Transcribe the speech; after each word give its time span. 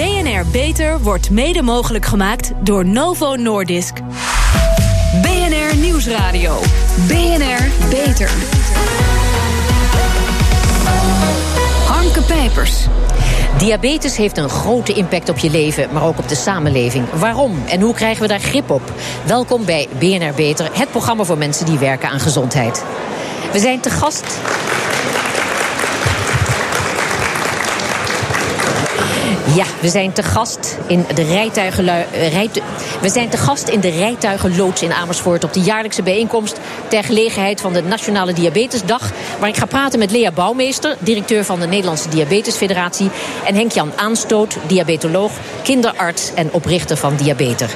BNR 0.00 0.44
Beter 0.50 1.00
wordt 1.00 1.30
mede 1.30 1.62
mogelijk 1.62 2.06
gemaakt 2.06 2.52
door 2.60 2.86
Novo 2.86 3.34
Nordisk. 3.34 3.94
BNR 5.22 5.76
Nieuwsradio. 5.76 6.58
BNR 7.06 7.88
Beter. 7.90 8.30
Hanke 11.86 12.22
Pijpers. 12.22 12.86
Diabetes 13.58 14.16
heeft 14.16 14.36
een 14.36 14.48
grote 14.48 14.92
impact 14.92 15.28
op 15.28 15.38
je 15.38 15.50
leven, 15.50 15.88
maar 15.92 16.04
ook 16.04 16.18
op 16.18 16.28
de 16.28 16.34
samenleving. 16.34 17.10
Waarom 17.10 17.62
en 17.66 17.80
hoe 17.80 17.94
krijgen 17.94 18.22
we 18.22 18.28
daar 18.28 18.40
grip 18.40 18.70
op? 18.70 18.92
Welkom 19.26 19.64
bij 19.64 19.88
BNR 19.98 20.34
Beter, 20.34 20.68
het 20.72 20.90
programma 20.90 21.24
voor 21.24 21.38
mensen 21.38 21.66
die 21.66 21.78
werken 21.78 22.08
aan 22.08 22.20
gezondheid. 22.20 22.84
We 23.52 23.58
zijn 23.58 23.80
te 23.80 23.90
gast 23.90 24.24
we 29.80 29.88
zijn 29.88 30.12
te 30.12 30.22
gast 30.22 30.78
in 30.86 31.04
de 31.14 31.22
rijtuigen. 31.22 31.88
Gast 33.30 33.68
in 33.68 33.80
rijtuigenloods 33.80 34.82
in 34.82 34.92
Amersfoort 34.92 35.44
op 35.44 35.52
de 35.52 35.60
jaarlijkse 35.60 36.02
bijeenkomst 36.02 36.60
ter 36.88 37.04
gelegenheid 37.04 37.60
van 37.60 37.72
de 37.72 37.82
Nationale 37.82 38.32
Diabetesdag, 38.32 39.10
waar 39.38 39.48
ik 39.48 39.56
ga 39.56 39.66
praten 39.66 39.98
met 39.98 40.10
Lea 40.10 40.32
Bouwmeester, 40.32 40.96
directeur 40.98 41.44
van 41.44 41.60
de 41.60 41.66
Nederlandse 41.66 42.08
Diabetesfederatie, 42.08 43.10
en 43.44 43.54
Henk-Jan 43.54 43.92
Aanstoot, 43.96 44.56
diabetoloog, 44.66 45.32
kinderarts 45.62 46.34
en 46.34 46.52
oprichter 46.52 46.96
van 46.96 47.16
Diabeter. 47.16 47.70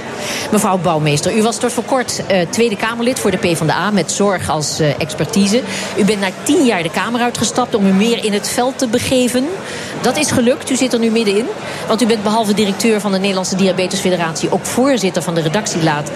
Mevrouw 0.50 0.78
Bouwmeester, 0.78 1.36
u 1.36 1.42
was 1.42 1.58
tot 1.58 1.72
voor 1.72 1.84
kort 1.84 2.22
uh, 2.30 2.40
Tweede 2.50 2.76
Kamerlid 2.76 3.18
voor 3.18 3.30
de 3.30 3.36
PvdA 3.36 3.90
met 3.90 4.12
zorg 4.12 4.48
als 4.48 4.80
uh, 4.80 5.00
expertise. 5.00 5.62
U 5.98 6.04
bent 6.04 6.20
na 6.20 6.28
tien 6.42 6.64
jaar 6.64 6.82
de 6.82 6.90
Kamer 6.90 7.20
uitgestapt 7.20 7.74
om 7.74 7.86
u 7.86 7.92
meer 7.92 8.24
in 8.24 8.32
het 8.32 8.48
veld 8.48 8.78
te 8.78 8.86
begeven. 8.86 9.46
Dat 10.04 10.16
is 10.16 10.30
gelukt. 10.30 10.70
U 10.70 10.76
zit 10.76 10.92
er 10.92 10.98
nu 10.98 11.10
middenin. 11.10 11.46
Want 11.86 12.02
u 12.02 12.06
bent 12.06 12.22
behalve 12.22 12.54
directeur 12.54 13.00
van 13.00 13.12
de 13.12 13.18
Nederlandse 13.18 13.56
Diabetesfederatie 13.56 14.52
ook 14.52 14.64
voorzitter 14.64 15.22
van 15.22 15.34
de 15.34 15.40
redactieraad 15.40 16.10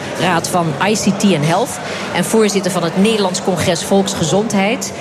van 0.50 0.66
ICT 0.86 1.22
en 1.22 1.42
Health. 1.42 1.78
En 2.14 2.24
voorzitter 2.24 2.70
van 2.70 2.82
het 2.82 2.96
Nederlands 2.96 3.42
Congres 3.42 3.84
Volksgezondheid. 3.84 4.92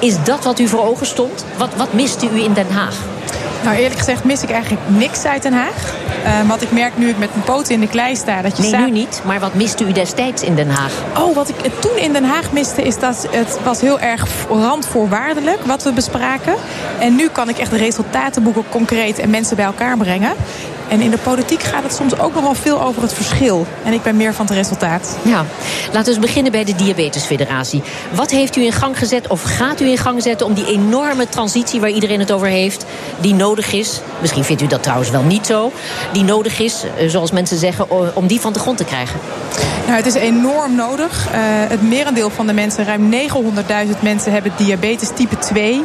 Is 0.00 0.24
dat 0.24 0.44
wat 0.44 0.58
u 0.58 0.68
voor 0.68 0.84
ogen 0.84 1.06
stond? 1.06 1.44
Wat, 1.56 1.74
wat 1.76 1.92
miste 1.92 2.28
u 2.34 2.42
in 2.42 2.52
Den 2.52 2.70
Haag? 2.70 2.96
Nou, 3.64 3.76
eerlijk 3.76 3.98
gezegd 3.98 4.24
mis 4.24 4.42
ik 4.42 4.50
eigenlijk 4.50 4.82
niks 4.88 5.24
uit 5.24 5.42
Den 5.42 5.52
Haag. 5.52 5.94
Uh, 6.24 6.48
want 6.48 6.62
ik 6.62 6.70
merk 6.70 6.96
nu 6.96 7.08
ik 7.08 7.18
met 7.18 7.30
mijn 7.34 7.44
poten 7.44 7.74
in 7.74 7.80
de 7.80 7.88
klei 7.88 8.16
sta 8.16 8.42
dat 8.42 8.56
je. 8.56 8.62
Nee, 8.62 8.80
nu 8.80 8.90
niet. 8.90 9.22
Maar 9.24 9.40
wat 9.40 9.54
miste 9.54 9.84
u 9.84 9.92
destijds 9.92 10.42
in 10.42 10.54
Den 10.54 10.70
Haag? 10.70 10.92
Oh, 11.18 11.34
wat 11.34 11.48
ik 11.48 11.80
toen 11.80 11.96
in 11.96 12.12
Den 12.12 12.24
Haag 12.24 12.52
miste 12.52 12.82
is 12.82 12.98
dat 12.98 13.28
het 13.30 13.58
was 13.62 13.80
heel 13.80 14.00
erg 14.00 14.26
randvoorwaardelijk 14.48 15.64
wat 15.64 15.82
we 15.82 15.92
bespraken. 15.92 16.54
En 16.98 17.14
nu 17.14 17.28
kan 17.28 17.48
ik 17.48 17.58
echt 17.58 17.70
de 17.70 17.76
resultaten 17.76 18.42
boeken 18.42 18.64
concreet 18.68 19.18
en 19.18 19.30
mensen 19.30 19.56
bij 19.56 19.64
elkaar 19.64 19.96
brengen. 19.96 20.32
En 20.88 21.00
in 21.00 21.10
de 21.10 21.18
politiek 21.18 21.62
gaat 21.62 21.82
het 21.82 21.94
soms 21.94 22.18
ook 22.18 22.34
nog 22.34 22.42
wel 22.42 22.54
veel 22.54 22.82
over 22.82 23.02
het 23.02 23.12
verschil. 23.12 23.66
En 23.84 23.92
ik 23.92 24.02
ben 24.02 24.16
meer 24.16 24.34
van 24.34 24.46
het 24.46 24.54
resultaat. 24.54 25.16
Ja, 25.22 25.44
laten 25.92 26.14
we 26.14 26.20
beginnen 26.20 26.52
bij 26.52 26.64
de 26.64 26.74
Diabetesfederatie. 26.74 27.82
Wat 28.14 28.30
heeft 28.30 28.56
u 28.56 28.64
in 28.64 28.72
gang 28.72 28.98
gezet 28.98 29.28
of 29.28 29.42
gaat 29.42 29.80
u 29.80 29.88
in 29.88 29.98
gang 29.98 30.22
zetten 30.22 30.46
om 30.46 30.54
die 30.54 30.66
enorme 30.66 31.28
transitie 31.28 31.80
waar 31.80 31.90
iedereen 31.90 32.20
het 32.20 32.32
over 32.32 32.46
heeft, 32.46 32.84
die 33.20 33.34
nodig 33.34 33.72
is, 33.72 34.00
misschien 34.20 34.44
vindt 34.44 34.62
u 34.62 34.66
dat 34.66 34.82
trouwens 34.82 35.10
wel 35.10 35.22
niet 35.22 35.46
zo, 35.46 35.72
die 36.12 36.24
nodig 36.24 36.60
is, 36.60 36.84
eh, 36.96 37.08
zoals 37.08 37.30
mensen 37.30 37.56
zeggen, 37.56 38.16
om 38.16 38.26
die 38.26 38.40
van 38.40 38.52
de 38.52 38.58
grond 38.58 38.76
te 38.76 38.84
krijgen? 38.84 39.20
Nou, 39.84 39.96
het 39.96 40.06
is 40.06 40.14
enorm 40.14 40.74
nodig. 40.74 41.28
Uh, 41.28 41.34
het 41.68 41.82
merendeel 41.82 42.30
van 42.30 42.46
de 42.46 42.52
mensen, 42.52 42.84
ruim 42.84 43.10
900.000 43.10 44.02
mensen, 44.02 44.32
hebben 44.32 44.52
diabetes 44.56 45.10
type 45.14 45.38
2 45.38 45.84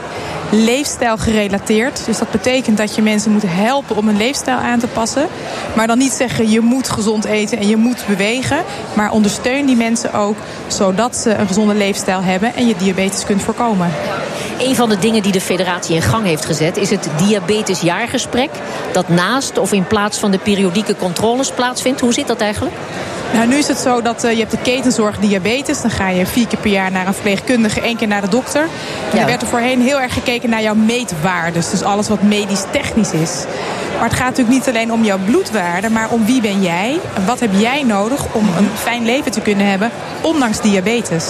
leefstijl 0.50 1.18
gerelateerd. 1.18 2.06
Dus 2.06 2.18
dat 2.18 2.32
betekent 2.32 2.78
dat 2.78 2.96
je 2.96 3.02
mensen 3.02 3.32
moet 3.32 3.44
helpen 3.46 3.96
om 3.96 4.08
een 4.08 4.18
leefstijl 4.18 4.58
aan 4.58 4.80
te 4.80 4.88
passen. 4.88 5.28
Maar 5.76 5.88
dan 5.88 5.98
niet 5.98 6.12
zeggen 6.12 6.50
je 6.50 6.60
moet 6.60 6.90
gezond 6.90 7.26
eten 7.26 7.58
en 7.58 7.68
je 7.68 7.78
moet 7.78 8.04
bewegen. 8.08 8.64
Maar 8.94 9.12
ondersteun 9.12 9.66
die 9.66 9.76
mensen 9.76 10.14
ook 10.14 10.38
zodat 10.68 11.16
ze 11.16 11.34
een 11.34 11.48
gezonde 11.48 11.76
leefstijl 11.76 12.22
hebben 12.22 12.56
en 12.56 12.68
je 12.68 12.76
diabetes 12.78 13.26
kunt 13.26 13.42
voorkomen. 13.42 13.92
Een 14.60 14.76
van 14.76 14.90
de 14.90 15.00
dingen 15.00 15.24
die 15.24 15.32
de 15.32 15.42
federatie 15.42 15.96
in 15.96 16.02
gang 16.02 16.26
heeft 16.26 16.46
gezet 16.46 16.78
is 16.78 16.90
het 16.90 17.10
diabetesjaargesprek. 17.18 18.50
Dat 18.92 19.10
naast 19.10 19.58
of 19.58 19.74
in 19.74 19.88
plaats 19.88 20.18
van 20.18 20.32
de 20.32 20.38
periodieke 20.38 20.96
controles 20.96 21.52
plaatsvindt. 21.52 22.02
Hoe 22.02 22.14
zit 22.14 22.28
dat 22.28 22.42
eigenlijk? 22.42 22.76
Nou, 23.34 23.48
nu 23.48 23.56
is 23.56 23.68
het 23.68 23.78
zo 23.78 24.02
dat 24.02 24.24
uh, 24.24 24.32
je 24.32 24.38
hebt 24.38 24.52
de 24.52 24.58
ketenzorg 24.58 25.18
diabetes. 25.18 25.82
Dan 25.82 25.92
ga 25.92 26.10
je 26.10 26.26
vier 26.26 26.48
keer 26.48 26.60
per 26.60 26.72
jaar 26.72 26.92
naar 26.92 27.08
een 27.08 27.14
verpleegkundige, 27.14 27.82
één 27.82 27.98
keer 27.98 28.08
naar 28.08 28.22
de 28.22 28.30
dokter. 28.30 28.62
En 28.62 28.70
ja. 29.14 29.20
er 29.20 29.26
werd 29.26 29.42
er 29.42 29.48
voorheen 29.48 29.82
heel 29.82 30.02
erg 30.02 30.14
gekeken 30.14 30.50
naar 30.50 30.62
jouw 30.62 30.76
meetwaardes. 30.76 31.70
Dus 31.70 31.84
alles 31.84 32.08
wat 32.08 32.22
medisch 32.22 32.64
technisch 32.72 33.12
is. 33.12 33.44
Maar 34.00 34.08
het 34.08 34.18
gaat 34.18 34.30
natuurlijk 34.30 34.58
niet 34.58 34.68
alleen 34.68 34.92
om 34.92 35.04
jouw 35.04 35.20
bloedwaarde, 35.26 35.90
maar 35.90 36.10
om 36.10 36.26
wie 36.26 36.42
ben 36.42 36.62
jij 36.62 37.00
en 37.16 37.26
wat 37.26 37.40
heb 37.40 37.50
jij 37.54 37.84
nodig 37.84 38.34
om 38.34 38.48
een 38.58 38.70
fijn 38.76 39.06
leven 39.06 39.32
te 39.32 39.42
kunnen 39.42 39.70
hebben, 39.70 39.92
ondanks 40.22 40.62
diabetes. 40.62 41.26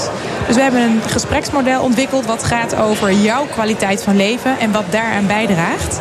Dus 0.48 0.56
we 0.56 0.62
hebben 0.62 0.82
een 0.82 1.02
gespreksmodel 1.08 1.82
ontwikkeld 1.82 2.26
wat 2.26 2.44
gaat 2.44 2.76
over 2.76 3.12
jouw 3.12 3.46
kwaliteit 3.46 4.04
van 4.04 4.16
leven 4.16 4.60
en 4.60 4.72
wat 4.72 4.84
daaraan 4.90 5.28
bijdraagt. 5.28 6.00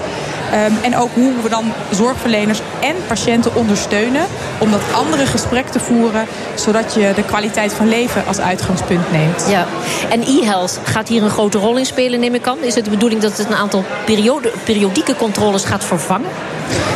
Um, 0.54 0.76
en 0.82 0.96
ook 0.96 1.10
hoe 1.14 1.32
we 1.42 1.48
dan 1.48 1.72
zorgverleners 1.90 2.60
en 2.80 2.94
patiënten 3.06 3.54
ondersteunen 3.54 4.26
om 4.58 4.70
dat 4.70 4.80
andere 4.94 5.26
gesprek 5.26 5.68
te 5.68 5.80
voeren, 5.80 6.26
zodat 6.54 6.94
je 6.94 7.12
de 7.14 7.24
kwaliteit 7.24 7.72
van 7.72 7.88
leven 7.88 8.26
als 8.26 8.38
uitgangspunt 8.38 9.12
neemt. 9.12 9.46
Ja, 9.48 9.66
en 10.10 10.22
e-health 10.22 10.80
gaat 10.82 11.08
hier 11.08 11.22
een 11.22 11.30
grote 11.30 11.58
rol 11.58 11.76
in 11.76 11.86
spelen, 11.86 12.20
neem 12.20 12.34
ik 12.34 12.46
aan. 12.46 12.58
Is 12.60 12.74
het 12.74 12.84
de 12.84 12.90
bedoeling 12.90 13.20
dat 13.20 13.36
het 13.36 13.46
een 13.46 13.56
aantal 13.56 13.84
periode, 14.04 14.52
periodieke 14.64 15.16
controles 15.16 15.64
gaat 15.64 15.84
vervangen? 15.84 16.30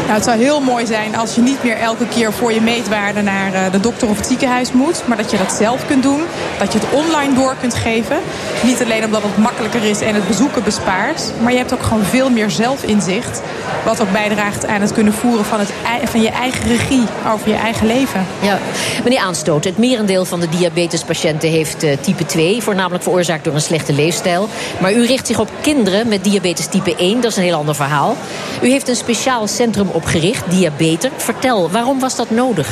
Nou, 0.02 0.14
het 0.14 0.24
zou 0.24 0.38
heel 0.38 0.60
mooi 0.60 0.86
zijn 0.86 1.16
als 1.16 1.34
je 1.34 1.40
niet 1.40 1.62
meer 1.62 1.76
elke 1.76 2.06
keer 2.06 2.32
voor 2.32 2.52
je 2.52 2.60
meetwaarde 2.60 3.22
naar 3.22 3.52
eh, 3.52 3.72
de 3.72 3.80
dokter 3.80 4.08
of 4.08 4.16
het 4.16 4.26
ziekenhuis 4.26 4.72
moet. 4.72 5.02
Maar 5.06 5.16
dat 5.16 5.30
je 5.30 5.38
dat 5.38 5.52
zelf 5.52 5.86
kunt 5.86 6.02
doen. 6.02 6.20
Dat 6.58 6.72
je 6.72 6.78
het 6.78 6.88
online 6.92 7.34
door 7.34 7.56
kunt 7.60 7.74
geven. 7.74 8.16
Niet 8.62 8.82
alleen 8.82 9.04
omdat 9.04 9.22
het 9.22 9.36
makkelijker 9.36 9.84
is 9.84 10.00
en 10.00 10.14
het 10.14 10.26
bezoeken 10.26 10.64
bespaart. 10.64 11.22
Maar 11.42 11.52
je 11.52 11.58
hebt 11.58 11.74
ook 11.74 11.82
gewoon 11.82 12.04
veel 12.04 12.30
meer 12.30 12.50
zelfinzicht. 12.50 13.41
Wat 13.84 14.00
ook 14.00 14.12
bijdraagt 14.12 14.66
aan 14.66 14.80
het 14.80 14.92
kunnen 14.92 15.12
voeren 15.12 15.44
van, 15.44 15.58
het, 15.58 15.72
van 16.04 16.20
je 16.20 16.28
eigen 16.30 16.66
regie 16.68 17.04
over 17.32 17.48
je 17.48 17.54
eigen 17.54 17.86
leven. 17.86 18.26
Ja. 18.40 18.58
Meneer 19.04 19.18
Aanstoot, 19.18 19.64
het 19.64 19.78
merendeel 19.78 20.24
van 20.24 20.40
de 20.40 20.48
diabetespatiënten 20.48 21.48
heeft 21.48 21.84
uh, 21.84 21.96
type 22.00 22.26
2. 22.26 22.62
Voornamelijk 22.62 23.02
veroorzaakt 23.02 23.44
door 23.44 23.54
een 23.54 23.60
slechte 23.60 23.92
leefstijl. 23.92 24.48
Maar 24.80 24.92
u 24.92 25.06
richt 25.06 25.26
zich 25.26 25.38
op 25.38 25.50
kinderen 25.60 26.08
met 26.08 26.24
diabetes 26.24 26.66
type 26.66 26.96
1. 26.96 27.20
Dat 27.20 27.30
is 27.30 27.36
een 27.36 27.42
heel 27.42 27.58
ander 27.58 27.74
verhaal. 27.74 28.16
U 28.62 28.70
heeft 28.70 28.88
een 28.88 28.96
speciaal 28.96 29.46
centrum 29.46 29.88
opgericht, 29.88 30.50
Diabetes. 30.50 31.10
Vertel, 31.16 31.70
waarom 31.70 32.00
was 32.00 32.16
dat 32.16 32.30
nodig? 32.30 32.68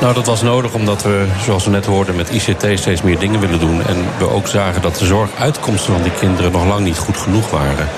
Nou, 0.00 0.14
dat 0.14 0.26
was 0.26 0.42
nodig 0.42 0.74
omdat 0.74 1.02
we, 1.02 1.26
zoals 1.42 1.64
we 1.64 1.70
net 1.70 1.86
hoorden, 1.86 2.16
met 2.16 2.30
ICT 2.30 2.78
steeds 2.78 3.02
meer 3.02 3.18
dingen 3.18 3.40
willen 3.40 3.60
doen. 3.60 3.82
En 3.86 3.96
we 4.18 4.30
ook 4.30 4.46
zagen 4.46 4.82
dat 4.82 4.96
de 4.96 5.06
zorguitkomsten 5.06 5.92
van 5.92 6.02
die 6.02 6.12
kinderen 6.12 6.52
nog 6.52 6.66
lang 6.66 6.84
niet 6.84 6.98
goed 6.98 7.16
genoeg 7.16 7.50
waren. 7.50 7.88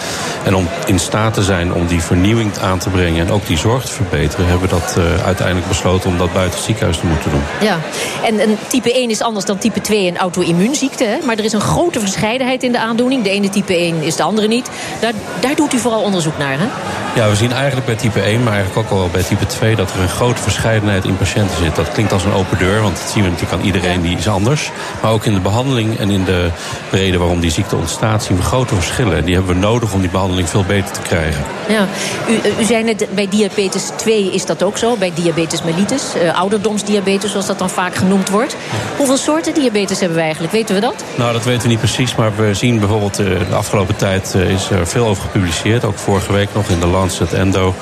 En 0.44 0.54
om 0.54 0.68
in 0.86 0.98
staat 0.98 1.34
te 1.34 1.42
zijn 1.42 1.74
om 1.74 1.86
die 1.86 2.02
vernieuwing 2.02 2.58
aan 2.58 2.78
te 2.78 2.90
brengen 2.90 3.26
en 3.26 3.32
ook 3.32 3.46
die 3.46 3.58
zorg 3.58 3.84
te 3.84 3.92
verbeteren, 3.92 4.46
hebben 4.46 4.68
we 4.68 4.74
dat 4.74 4.94
uh, 4.98 5.24
uiteindelijk 5.24 5.68
besloten 5.68 6.10
om 6.10 6.18
dat 6.18 6.32
buiten 6.32 6.56
het 6.56 6.64
ziekenhuis 6.64 6.98
te 6.98 7.06
moeten 7.06 7.30
doen. 7.30 7.42
Ja, 7.60 7.78
en, 8.24 8.38
en 8.38 8.58
type 8.68 8.92
1 8.92 9.10
is 9.10 9.22
anders 9.22 9.44
dan 9.44 9.58
type 9.58 9.80
2 9.80 10.06
een 10.06 10.18
auto-immuunziekte. 10.18 11.18
Maar 11.24 11.38
er 11.38 11.44
is 11.44 11.52
een 11.52 11.60
grote 11.60 12.00
verscheidenheid 12.00 12.62
in 12.62 12.72
de 12.72 12.78
aandoening. 12.78 13.22
De 13.22 13.30
ene 13.30 13.48
type 13.48 13.76
1 13.76 14.02
is 14.02 14.16
de 14.16 14.22
andere 14.22 14.48
niet. 14.48 14.70
Daar, 15.00 15.12
daar 15.40 15.54
doet 15.54 15.74
u 15.74 15.78
vooral 15.78 16.02
onderzoek 16.02 16.38
naar, 16.38 16.58
hè? 16.58 16.66
Ja, 17.14 17.28
we 17.28 17.36
zien 17.36 17.52
eigenlijk 17.52 17.86
bij 17.86 17.94
type 17.94 18.20
1, 18.20 18.42
maar 18.42 18.52
eigenlijk 18.52 18.92
ook 18.92 18.98
wel 18.98 19.08
bij 19.08 19.22
type 19.22 19.46
2, 19.46 19.76
dat 19.76 19.92
er 19.92 20.00
een 20.00 20.08
grote 20.08 20.42
verscheidenheid 20.42 21.04
in 21.04 21.16
patiënten 21.16 21.56
zit. 21.56 21.76
Dat 21.76 21.92
klinkt 21.92 22.12
als 22.12 22.24
een 22.24 22.32
open 22.32 22.58
deur, 22.58 22.82
want 22.82 22.96
dat 22.96 23.10
zien 23.10 23.22
we 23.22 23.28
natuurlijk 23.28 23.60
aan 23.60 23.66
iedereen 23.66 24.00
die 24.00 24.16
is 24.16 24.28
anders. 24.28 24.70
Maar 25.02 25.10
ook 25.10 25.24
in 25.24 25.34
de 25.34 25.40
behandeling 25.40 25.98
en 25.98 26.10
in 26.10 26.24
de 26.24 26.50
reden 26.90 27.20
waarom 27.20 27.40
die 27.40 27.50
ziekte 27.50 27.76
ontstaat, 27.76 28.22
zien 28.22 28.36
we 28.36 28.42
grote 28.42 28.74
verschillen. 28.74 29.16
En 29.16 29.24
die 29.24 29.34
hebben 29.34 29.54
we 29.54 29.60
nodig 29.60 29.92
om 29.92 30.00
die 30.00 30.10
behandeling 30.10 30.48
veel 30.48 30.64
beter 30.64 30.90
te 30.92 31.00
krijgen. 31.00 31.44
Ja, 31.68 31.86
u, 32.28 32.60
u 32.60 32.64
zei 32.64 32.84
net, 32.84 33.06
bij 33.14 33.28
diabetes 33.28 33.90
2 33.96 34.32
is 34.32 34.46
dat 34.46 34.62
ook 34.62 34.78
zo, 34.78 34.96
bij 34.96 35.12
diabetes 35.14 35.62
mellitus, 35.62 36.02
uh, 36.22 36.38
ouderdomsdiabetes 36.38 37.30
zoals 37.30 37.46
dat 37.46 37.58
dan 37.58 37.70
vaak 37.70 37.94
genoemd 37.94 38.28
wordt. 38.28 38.56
Hoeveel 38.96 39.16
soorten 39.16 39.54
diabetes 39.54 40.00
hebben 40.00 40.16
we 40.16 40.22
eigenlijk, 40.22 40.52
weten 40.52 40.74
we 40.74 40.80
dat? 40.80 41.04
Nou, 41.14 41.32
dat 41.32 41.44
weten 41.44 41.62
we 41.62 41.68
niet 41.68 41.78
precies, 41.78 42.14
maar 42.14 42.36
we 42.36 42.54
zien 42.54 42.78
bijvoorbeeld 42.78 43.20
uh, 43.20 43.26
de 43.48 43.54
afgelopen 43.54 43.96
tijd 43.96 44.32
uh, 44.36 44.50
is 44.50 44.70
er 44.70 44.86
veel 44.86 45.06
over 45.06 45.22
gepubliceerd. 45.22 45.84
Ook 45.84 45.98
vorige 45.98 46.32
week 46.32 46.48
nog 46.54 46.68
in 46.68 46.80
de 46.80 46.86
Lancet 47.00 47.32
Endo, 47.32 47.74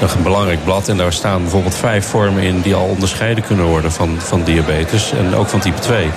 dat 0.00 0.08
is 0.08 0.14
een 0.14 0.22
belangrijk 0.22 0.64
blad. 0.64 0.88
En 0.88 0.96
daar 0.96 1.12
staan 1.12 1.42
bijvoorbeeld 1.42 1.74
vijf 1.74 2.06
vormen 2.06 2.42
in 2.42 2.60
die 2.60 2.74
al 2.74 2.84
onderscheiden 2.84 3.44
kunnen 3.44 3.64
worden 3.64 3.92
van, 3.92 4.16
van 4.18 4.42
diabetes. 4.44 5.12
En 5.12 5.34
ook 5.34 5.48
van 5.48 5.60
type 5.60 5.80
2. 5.80 6.02
En 6.02 6.10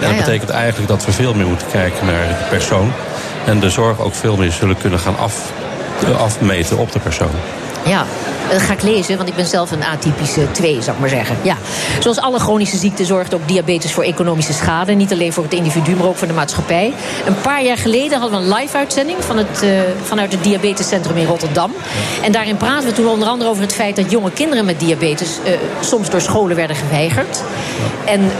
dat 0.00 0.10
ja, 0.10 0.16
betekent 0.16 0.50
eigenlijk 0.50 0.88
dat 0.88 1.04
we 1.04 1.12
veel 1.12 1.34
meer 1.34 1.46
moeten 1.46 1.66
kijken 1.70 2.06
naar 2.06 2.28
de 2.28 2.46
persoon. 2.50 2.92
En 3.46 3.60
de 3.60 3.70
zorg 3.70 4.00
ook 4.00 4.14
veel 4.14 4.36
meer 4.36 4.52
zullen 4.52 4.78
kunnen 4.78 4.98
gaan 4.98 5.18
af, 5.18 5.52
afmeten 6.18 6.78
op 6.78 6.92
de 6.92 6.98
persoon. 6.98 7.34
Ja, 7.84 8.04
Dat 8.50 8.60
ga 8.60 8.72
ik 8.72 8.82
lezen, 8.82 9.16
want 9.16 9.28
ik 9.28 9.34
ben 9.34 9.46
zelf 9.46 9.70
een 9.70 9.84
atypische 9.84 10.52
2, 10.52 10.82
zou 10.82 10.94
ik 10.94 11.00
maar 11.00 11.08
zeggen. 11.08 11.36
Ja. 11.42 11.56
Zoals 12.00 12.20
alle 12.20 12.38
chronische 12.38 12.76
ziekten 12.76 13.06
zorgt 13.06 13.34
ook 13.34 13.48
diabetes 13.48 13.92
voor 13.92 14.02
economische 14.02 14.52
schade. 14.52 14.92
Niet 14.92 15.12
alleen 15.12 15.32
voor 15.32 15.42
het 15.44 15.52
individu, 15.52 15.96
maar 15.96 16.06
ook 16.06 16.16
voor 16.16 16.26
de 16.26 16.32
maatschappij. 16.32 16.92
Een 17.26 17.40
paar 17.40 17.64
jaar 17.64 17.76
geleden 17.76 18.20
hadden 18.20 18.38
we 18.38 18.44
een 18.44 18.54
live-uitzending 18.54 19.24
van 19.24 19.38
uh, 19.38 19.44
vanuit 20.02 20.32
het 20.32 20.42
diabetescentrum 20.42 21.16
in 21.16 21.26
Rotterdam. 21.26 21.72
En 22.22 22.32
daarin 22.32 22.56
praten 22.56 22.88
we 22.88 22.94
toen 22.94 23.06
onder 23.06 23.28
andere 23.28 23.50
over 23.50 23.62
het 23.62 23.74
feit 23.74 23.96
dat 23.96 24.10
jonge 24.10 24.30
kinderen 24.30 24.64
met 24.64 24.80
diabetes 24.80 25.38
uh, 25.46 25.52
soms 25.80 26.10
door 26.10 26.20
scholen 26.20 26.56
werden 26.56 26.76
geweigerd. 26.76 27.42
En 28.04 28.30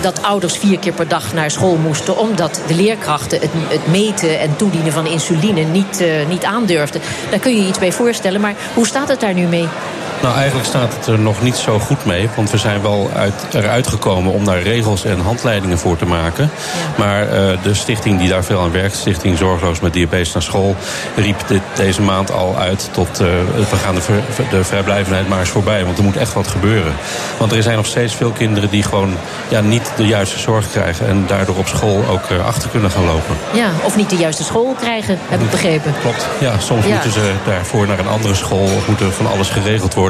dat 0.00 0.22
ouders 0.22 0.56
vier 0.56 0.78
keer 0.78 0.92
per 0.92 1.08
dag 1.08 1.32
naar 1.32 1.50
school 1.50 1.76
moesten, 1.76 2.18
omdat 2.18 2.60
de 2.66 2.74
leerkrachten 2.74 3.40
het, 3.40 3.50
het 3.68 3.90
meten 3.90 4.40
en 4.40 4.56
toedienen 4.56 4.92
van 4.92 5.06
insuline 5.06 5.62
niet, 5.62 6.04
niet 6.28 6.44
aandurfden. 6.44 7.00
Daar 7.30 7.38
kun 7.38 7.54
je 7.54 7.62
je 7.62 7.68
iets 7.68 7.78
bij 7.78 7.92
voorstellen. 7.92 8.40
Maar 8.40 8.54
hoe 8.74 8.86
staat 8.86 9.08
het 9.08 9.20
daar 9.20 9.34
nu 9.34 9.46
mee? 9.50 9.99
Nou, 10.22 10.34
eigenlijk 10.34 10.66
staat 10.66 10.94
het 10.94 11.06
er 11.06 11.18
nog 11.18 11.42
niet 11.42 11.56
zo 11.56 11.78
goed 11.78 12.04
mee. 12.04 12.28
Want 12.36 12.50
we 12.50 12.58
zijn 12.58 12.82
wel 12.82 13.10
uit, 13.14 13.34
eruit 13.52 13.86
gekomen 13.86 14.32
om 14.32 14.44
daar 14.44 14.62
regels 14.62 15.04
en 15.04 15.20
handleidingen 15.20 15.78
voor 15.78 15.96
te 15.96 16.06
maken. 16.06 16.50
Maar 16.96 17.22
uh, 17.22 17.32
de 17.62 17.74
stichting 17.74 18.18
die 18.18 18.28
daar 18.28 18.44
veel 18.44 18.60
aan 18.60 18.72
werkt, 18.72 18.96
Stichting 18.96 19.38
Zorgloos 19.38 19.80
met 19.80 19.92
Diabetes 19.92 20.32
naar 20.32 20.42
School, 20.42 20.76
riep 21.16 21.48
dit 21.48 21.62
deze 21.74 22.02
maand 22.02 22.32
al 22.32 22.56
uit 22.56 22.88
tot 22.92 23.20
uh, 23.20 23.26
we 23.70 23.76
gaan 23.76 23.94
de, 23.94 24.00
ver, 24.00 24.22
de 24.50 24.64
vrijblijvendheid 24.64 25.28
maar 25.28 25.38
eens 25.38 25.48
voorbij. 25.48 25.84
Want 25.84 25.98
er 25.98 26.04
moet 26.04 26.16
echt 26.16 26.32
wat 26.32 26.48
gebeuren. 26.48 26.92
Want 27.38 27.52
er 27.52 27.62
zijn 27.62 27.76
nog 27.76 27.86
steeds 27.86 28.14
veel 28.14 28.30
kinderen 28.30 28.70
die 28.70 28.82
gewoon 28.82 29.16
ja, 29.48 29.60
niet 29.60 29.92
de 29.96 30.06
juiste 30.06 30.38
zorg 30.38 30.70
krijgen. 30.70 31.06
En 31.06 31.24
daardoor 31.26 31.56
op 31.56 31.66
school 31.66 32.04
ook 32.10 32.30
uh, 32.30 32.46
achter 32.46 32.70
kunnen 32.70 32.90
gaan 32.90 33.04
lopen. 33.04 33.36
Ja, 33.52 33.70
of 33.84 33.96
niet 33.96 34.10
de 34.10 34.16
juiste 34.16 34.44
school 34.44 34.74
krijgen, 34.80 35.18
heb 35.28 35.40
ik 35.40 35.50
begrepen. 35.50 35.94
Klopt. 36.00 36.26
Ja, 36.40 36.58
soms 36.58 36.86
ja. 36.86 36.92
moeten 36.92 37.12
ze 37.12 37.32
daarvoor 37.46 37.86
naar 37.86 37.98
een 37.98 38.08
andere 38.08 38.34
school 38.34 38.64
of 38.64 38.86
moeten 38.86 39.12
van 39.12 39.26
alles 39.26 39.48
geregeld 39.48 39.94
worden. 39.94 40.09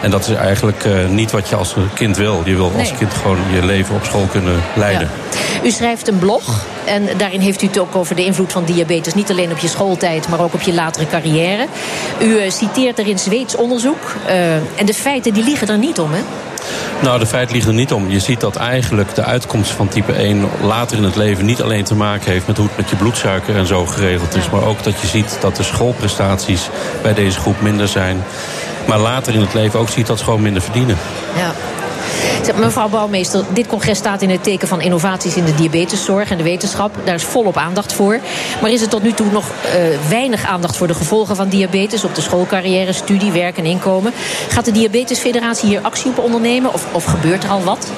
En 0.00 0.10
dat 0.10 0.28
is 0.28 0.34
eigenlijk 0.34 0.84
uh, 0.84 1.08
niet 1.08 1.30
wat 1.30 1.48
je 1.48 1.56
als 1.56 1.74
kind 1.94 2.16
wil. 2.16 2.42
Je 2.44 2.54
wil 2.54 2.70
nee. 2.70 2.78
als 2.78 2.98
kind 2.98 3.14
gewoon 3.14 3.38
je 3.52 3.64
leven 3.64 3.94
op 3.94 4.04
school 4.04 4.26
kunnen 4.26 4.60
leiden. 4.74 5.10
Ja. 5.30 5.64
U 5.64 5.70
schrijft 5.70 6.08
een 6.08 6.18
blog. 6.18 6.64
En 6.84 7.08
daarin 7.16 7.40
heeft 7.40 7.62
u 7.62 7.66
het 7.66 7.78
ook 7.78 7.96
over 7.96 8.16
de 8.16 8.24
invloed 8.24 8.52
van 8.52 8.64
diabetes. 8.64 9.14
Niet 9.14 9.30
alleen 9.30 9.52
op 9.52 9.58
je 9.58 9.68
schooltijd, 9.68 10.28
maar 10.28 10.40
ook 10.40 10.54
op 10.54 10.60
je 10.60 10.74
latere 10.74 11.06
carrière. 11.06 11.66
U 12.20 12.26
uh, 12.26 12.50
citeert 12.50 12.98
erin 12.98 13.18
Zweeds 13.18 13.56
onderzoek. 13.56 14.16
Uh, 14.26 14.54
en 14.54 14.86
de 14.86 14.94
feiten 14.94 15.32
die 15.32 15.44
liegen 15.44 15.68
er 15.68 15.78
niet 15.78 15.98
om, 15.98 16.12
hè? 16.12 16.20
Nou, 17.02 17.18
de 17.18 17.26
feit 17.26 17.52
ligt 17.52 17.66
er 17.66 17.74
niet 17.74 17.92
om. 17.92 18.10
Je 18.10 18.20
ziet 18.20 18.40
dat 18.40 18.56
eigenlijk 18.56 19.14
de 19.14 19.24
uitkomst 19.24 19.70
van 19.70 19.88
type 19.88 20.12
1 20.12 20.48
later 20.62 20.96
in 20.96 21.02
het 21.02 21.16
leven 21.16 21.44
niet 21.44 21.62
alleen 21.62 21.84
te 21.84 21.94
maken 21.94 22.32
heeft 22.32 22.46
met 22.46 22.56
hoe 22.56 22.66
het 22.66 22.76
met 22.76 22.90
je 22.90 22.96
bloedsuiker 22.96 23.56
en 23.56 23.66
zo 23.66 23.86
geregeld 23.86 24.34
is. 24.34 24.50
Maar 24.50 24.64
ook 24.64 24.82
dat 24.82 25.00
je 25.00 25.06
ziet 25.06 25.36
dat 25.40 25.56
de 25.56 25.62
schoolprestaties 25.62 26.68
bij 27.02 27.14
deze 27.14 27.40
groep 27.40 27.60
minder 27.60 27.88
zijn. 27.88 28.24
Maar 28.86 28.98
later 28.98 29.34
in 29.34 29.40
het 29.40 29.54
leven 29.54 29.80
ook 29.80 29.88
ziet 29.88 30.06
dat 30.06 30.18
ze 30.18 30.24
gewoon 30.24 30.42
minder 30.42 30.62
verdienen. 30.62 30.98
Ja. 31.36 31.52
Mevrouw 32.56 32.88
Bouwmeester, 32.88 33.44
dit 33.52 33.66
congres 33.66 33.98
staat 33.98 34.22
in 34.22 34.30
het 34.30 34.42
teken 34.42 34.68
van 34.68 34.80
innovaties 34.80 35.36
in 35.36 35.44
de 35.44 35.54
diabeteszorg 35.54 36.30
en 36.30 36.36
de 36.36 36.42
wetenschap. 36.42 36.94
Daar 37.04 37.14
is 37.14 37.24
volop 37.24 37.56
aandacht 37.56 37.92
voor. 37.92 38.18
Maar 38.60 38.70
is 38.70 38.82
er 38.82 38.88
tot 38.88 39.02
nu 39.02 39.12
toe 39.12 39.26
nog 39.30 39.44
uh, 39.44 39.72
weinig 40.08 40.44
aandacht 40.44 40.76
voor 40.76 40.86
de 40.86 40.94
gevolgen 40.94 41.36
van 41.36 41.48
diabetes 41.48 42.04
op 42.04 42.14
de 42.14 42.20
schoolcarrière, 42.20 42.92
studie, 42.92 43.32
werk 43.32 43.56
en 43.56 43.64
inkomen? 43.64 44.12
Gaat 44.48 44.64
de 44.64 44.72
Diabetesfederatie 44.72 45.68
hier 45.68 45.80
actie 45.80 46.10
op 46.10 46.18
ondernemen 46.18 46.72
of, 46.72 46.86
of 46.92 47.04
gebeurt 47.04 47.44
er 47.44 47.50
al 47.50 47.62
wat? 47.62 47.90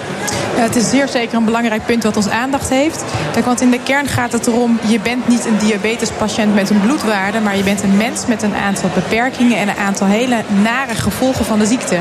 Ja, 0.56 0.62
het 0.62 0.77
is 0.77 0.91
zeer 0.91 1.09
zeker 1.09 1.37
een 1.37 1.44
belangrijk 1.44 1.87
punt 1.87 2.03
wat 2.03 2.17
ons 2.17 2.29
aandacht 2.29 2.69
heeft. 2.69 3.05
Want 3.44 3.61
in 3.61 3.70
de 3.70 3.81
kern 3.82 4.06
gaat 4.06 4.32
het 4.32 4.47
erom, 4.47 4.79
je 4.87 5.00
bent 5.00 5.29
niet 5.29 5.47
een 5.47 5.59
diabetespatiënt 5.59 6.55
met 6.55 6.70
een 6.70 6.81
bloedwaarde, 6.81 7.41
maar 7.41 7.56
je 7.56 7.62
bent 7.62 7.82
een 7.82 7.97
mens 7.97 8.27
met 8.27 8.43
een 8.43 8.55
aantal 8.55 8.91
beperkingen 8.94 9.59
en 9.59 9.69
een 9.69 9.77
aantal 9.77 10.06
hele 10.06 10.37
nare 10.62 10.94
gevolgen 10.94 11.44
van 11.44 11.59
de 11.59 11.67
ziekte. 11.67 11.99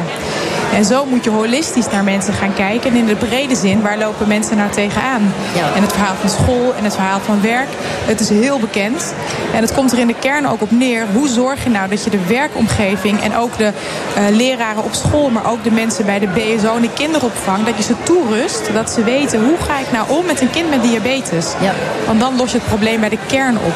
En 0.76 0.86
zo 0.86 1.06
moet 1.06 1.24
je 1.24 1.30
holistisch 1.30 1.90
naar 1.92 2.04
mensen 2.04 2.34
gaan 2.34 2.54
kijken. 2.54 2.92
En 2.92 2.98
in 2.98 3.06
de 3.06 3.16
brede 3.16 3.56
zin, 3.56 3.82
waar 3.82 3.98
lopen 3.98 4.28
mensen 4.28 4.58
nou 4.58 4.72
tegenaan? 4.72 5.34
Ja. 5.56 5.74
En 5.76 5.82
het 5.82 5.92
verhaal 5.92 6.16
van 6.16 6.30
school 6.30 6.74
en 6.78 6.84
het 6.84 6.94
verhaal 6.94 7.20
van 7.20 7.42
werk, 7.42 7.68
het 8.06 8.20
is 8.20 8.30
heel 8.30 8.60
bekend. 8.60 9.14
En 9.54 9.62
het 9.62 9.74
komt 9.74 9.92
er 9.92 10.00
in 10.00 10.08
de 10.08 10.16
kern 10.20 10.48
ook 10.48 10.62
op 10.62 10.72
neer. 10.72 11.06
Hoe 11.14 11.28
zorg 11.28 11.64
je 11.64 11.70
nou 11.70 11.90
dat 11.90 12.04
je 12.04 12.10
de 12.10 12.26
werkomgeving 12.28 13.22
en 13.22 13.36
ook 13.36 13.58
de 13.58 13.72
uh, 14.18 14.36
leraren 14.36 14.84
op 14.84 14.94
school... 14.94 15.30
maar 15.30 15.52
ook 15.52 15.64
de 15.64 15.72
mensen 15.72 16.06
bij 16.06 16.20
de 16.20 16.28
BSO 16.28 16.76
en 16.76 16.82
de 16.82 16.94
kinderopvang... 16.94 17.66
dat 17.66 17.78
je 17.78 17.84
ze 17.84 17.94
toerust, 18.04 18.74
dat 18.74 18.92
ze 18.92 19.04
weten 19.04 19.46
hoe 19.46 19.58
ga 19.58 19.80
ik 19.80 19.92
nou 19.92 20.20
om 20.20 20.26
met 20.26 20.42
een 20.42 20.50
kind 20.50 20.70
met 20.70 20.84
diabetes. 20.84 21.54
Ja. 21.62 21.74
Want 22.06 22.20
dan 22.20 22.36
los 22.36 22.52
je 22.52 22.58
het 22.58 22.68
probleem 22.68 23.00
bij 23.00 23.10
de 23.10 23.18
kern 23.28 23.56
op. 23.56 23.74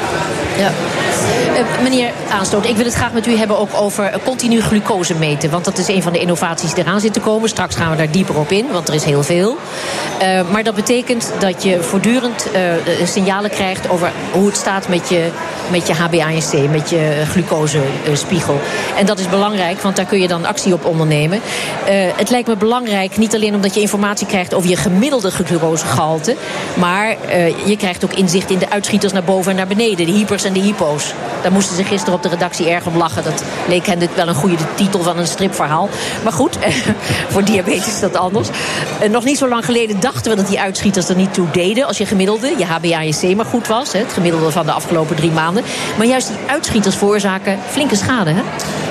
Ja. 0.58 0.72
Uh, 1.58 1.82
meneer 1.84 2.12
Aanstoot, 2.30 2.66
ik 2.66 2.76
wil 2.76 2.86
het 2.86 2.94
graag 2.94 3.14
met 3.14 3.28
u 3.28 3.38
hebben 3.38 3.58
ook 3.58 3.70
over 3.74 4.20
continu 4.24 4.62
glucose 4.62 5.16
meten. 5.16 5.50
Want 5.50 5.66
dat 5.66 5.78
is 5.78 5.88
een 5.88 6.04
van 6.04 6.14
de 6.14 6.20
innovaties 6.20 6.74
die 6.74 6.84
eraan 6.84 7.00
zit 7.00 7.14
te 7.14 7.20
komen. 7.20 7.50
Straks 7.50 7.76
gaan 7.76 7.92
we 7.92 7.98
daar 7.98 8.12
dieper 8.12 8.40
op 8.40 8.52
in, 8.52 8.66
want 8.72 8.88
er 8.88 8.94
is 8.94 9.04
heel 9.04 9.24
veel. 9.24 9.58
Uh, 10.22 10.50
maar 10.52 10.64
dat 10.64 10.76
betekent 10.76 11.32
dat 11.40 11.64
je 11.64 11.82
voortdurend 11.82 12.48
uh, 12.54 13.08
signalen 13.08 13.50
krijgt 13.50 13.90
over 13.90 14.12
hoe 14.32 14.46
het 14.46 14.58
staat 14.58 14.88
met 14.88 15.10
je, 15.10 15.30
met 15.72 15.88
je 15.88 15.94
HbA1c, 15.94 16.72
met 16.72 16.90
je 16.90 17.24
glucosespiegel. 17.30 18.60
En 18.98 19.06
dat 19.06 19.20
is 19.20 19.30
belangrijk, 19.30 19.82
want 19.82 19.96
daar 19.96 20.06
kun 20.06 20.22
je 20.22 20.28
dan 20.28 20.46
actie 20.46 20.74
op 20.74 20.86
ondernemen. 20.86 21.42
het 22.16 22.30
lijkt 22.30 22.48
me 22.48 22.56
belangrijk, 22.56 23.18
niet 23.18 23.36
alleen 23.36 23.56
omdat 23.56 23.74
je 23.74 23.82
informatie 23.82 24.28
krijgt 24.28 24.54
over 24.54 24.70
je 24.70 24.76
gemiddelde 24.76 25.32
glucosegehalte, 25.32 26.36
maar 26.74 27.16
je 27.66 27.78
krijgt 27.78 28.04
ook 28.04 28.14
inzicht 28.14 28.50
in 28.50 28.58
de 28.58 28.70
uitschieters 28.70 29.14
naar 29.14 29.24
boven 29.24 29.52
en 29.52 29.58
naar 29.58 29.68
beneden, 29.68 30.06
de 30.06 30.12
hypers 30.12 30.44
en 30.48 30.54
de 30.54 30.60
hypo's. 30.60 31.14
Daar 31.42 31.52
moesten 31.52 31.76
ze 31.76 31.84
gisteren 31.84 32.14
op 32.14 32.24
de 32.24 32.30
redactie 32.30 32.70
erg 32.70 32.86
om 32.86 32.98
lachen. 32.98 33.24
Dat 33.24 33.44
leek 33.68 33.86
hen 33.86 34.00
dit 34.00 34.16
wel 34.16 34.28
een 34.28 34.36
goede 34.36 34.56
titel 34.76 35.04
van 35.04 35.18
een 35.18 35.28
stripverhaal. 35.28 35.90
Maar 36.24 36.34
goed, 36.34 36.58
voor 37.32 37.44
diabetes 37.44 37.88
is 37.88 38.00
dat 38.00 38.16
anders. 38.16 38.48
Uh, 39.04 39.10
nog 39.10 39.24
niet 39.24 39.38
zo 39.38 39.48
lang 39.48 39.66
geleden 39.66 40.00
dachten 40.00 40.32
we 40.32 40.38
dat 40.38 40.48
die 40.48 40.60
uitschieters 40.60 41.10
er 41.10 41.16
niet 41.16 41.34
toe 41.34 41.48
deden. 41.52 41.88
Als 41.88 41.98
je 41.98 42.06
gemiddelde, 42.06 42.54
je 42.58 42.66
HbA1c 42.66 43.36
maar 43.36 43.46
goed 43.46 43.68
was. 43.68 43.94
Het 43.94 44.14
gemiddelde 44.14 44.52
van 44.52 44.66
de 44.66 44.72
afgelopen 44.72 45.16
drie 45.16 45.32
maanden. 45.32 45.64
Maar 45.98 46.08
juist 46.08 46.28
die 46.28 46.38
uitschieters 46.48 46.96
veroorzaken 46.96 47.60
flinke 47.70 47.96
schade. 47.96 48.32
Hè? 48.32 48.42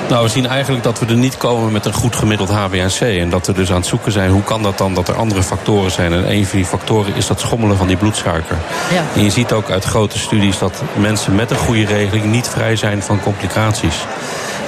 Nou, 0.09 0.25
we 0.25 0.31
zien 0.31 0.47
eigenlijk 0.47 0.85
dat 0.85 0.99
we 0.99 1.07
er 1.07 1.17
niet 1.17 1.37
komen 1.37 1.73
met 1.73 1.87
een 1.87 1.93
goed 1.93 2.17
gemiddeld 2.17 2.51
HbA1c. 2.51 2.99
En 2.99 3.31
dat 3.31 3.47
we 3.47 3.53
dus 3.53 3.71
aan 3.71 3.77
het 3.77 3.87
zoeken 3.87 4.13
zijn, 4.13 4.31
hoe 4.31 4.43
kan 4.43 4.63
dat 4.63 4.79
dan 4.79 4.95
dat 4.95 5.09
er 5.09 5.15
andere 5.15 5.43
factoren 5.43 5.91
zijn. 5.91 6.13
En 6.13 6.31
een 6.31 6.47
van 6.47 6.59
die 6.59 6.67
factoren 6.67 7.15
is 7.15 7.27
dat 7.27 7.41
schommelen 7.41 7.77
van 7.77 7.87
die 7.87 7.97
bloedsuiker. 7.97 8.57
Ja. 8.93 9.05
En 9.15 9.25
je 9.25 9.31
ziet 9.31 9.53
ook 9.53 9.71
uit 9.71 9.85
grote 9.85 10.19
studies 10.19 10.59
dat 10.59 10.83
mensen 10.97 11.35
met 11.35 11.51
een 11.51 11.57
goede 11.57 11.85
regeling 11.85 12.25
niet 12.25 12.49
vrij 12.49 12.77
zijn 12.77 13.03
van 13.03 13.21
complicaties. 13.21 13.97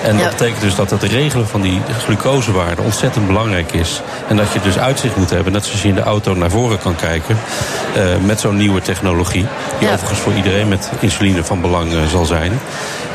En 0.02 0.18
dat 0.18 0.30
betekent 0.30 0.60
dus 0.60 0.74
dat 0.74 0.90
het 0.90 1.02
regelen 1.02 1.48
van 1.48 1.60
die 1.60 1.80
glucosewaarde 1.98 2.82
ontzettend 2.82 3.26
belangrijk 3.26 3.72
is. 3.72 4.00
En 4.28 4.36
dat 4.36 4.52
je 4.52 4.60
dus 4.60 4.78
uitzicht 4.78 5.16
moet 5.16 5.30
hebben, 5.30 5.52
net 5.52 5.64
zoals 5.64 5.82
je 5.82 5.88
in 5.88 5.94
de 5.94 6.00
auto 6.00 6.34
naar 6.34 6.50
voren 6.50 6.78
kan 6.78 6.96
kijken. 6.96 7.38
Uh, 7.96 8.04
met 8.26 8.40
zo'n 8.40 8.56
nieuwe 8.56 8.80
technologie. 8.80 9.46
Die 9.78 9.88
overigens 9.88 10.18
voor 10.18 10.32
iedereen 10.32 10.68
met 10.68 10.90
insuline 11.00 11.44
van 11.44 11.60
belang 11.60 11.92
uh, 11.92 12.06
zal 12.06 12.24
zijn. 12.24 12.60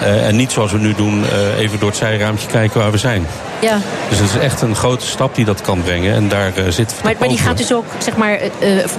Uh, 0.02 0.28
en 0.28 0.36
niet 0.36 0.52
zoals 0.52 0.72
we 0.72 0.78
nu 0.78 0.94
doen, 0.94 1.24
even 1.58 1.80
door 1.80 1.90
het 1.90 1.98
zijraampje 1.98 2.48
kijken 2.48 2.80
waar 2.80 2.92
we 2.92 2.98
zijn. 2.98 3.26
Ja. 3.62 3.78
Dus 4.10 4.20
het 4.20 4.30
is 4.30 4.38
echt 4.38 4.62
een 4.62 4.76
grote 4.76 5.06
stap 5.06 5.36
die 5.36 5.46
dat 5.46 5.62
kan 5.62 5.84
brengen. 5.84 6.14
En 6.14 6.28
daar 6.28 6.52
zit. 6.70 6.96
Maar, 7.04 7.16
maar 7.20 7.28
die 7.28 7.38
gaat 7.38 7.58
dus 7.58 7.74
ook 7.74 7.86
zeg 7.98 8.16
maar, 8.16 8.40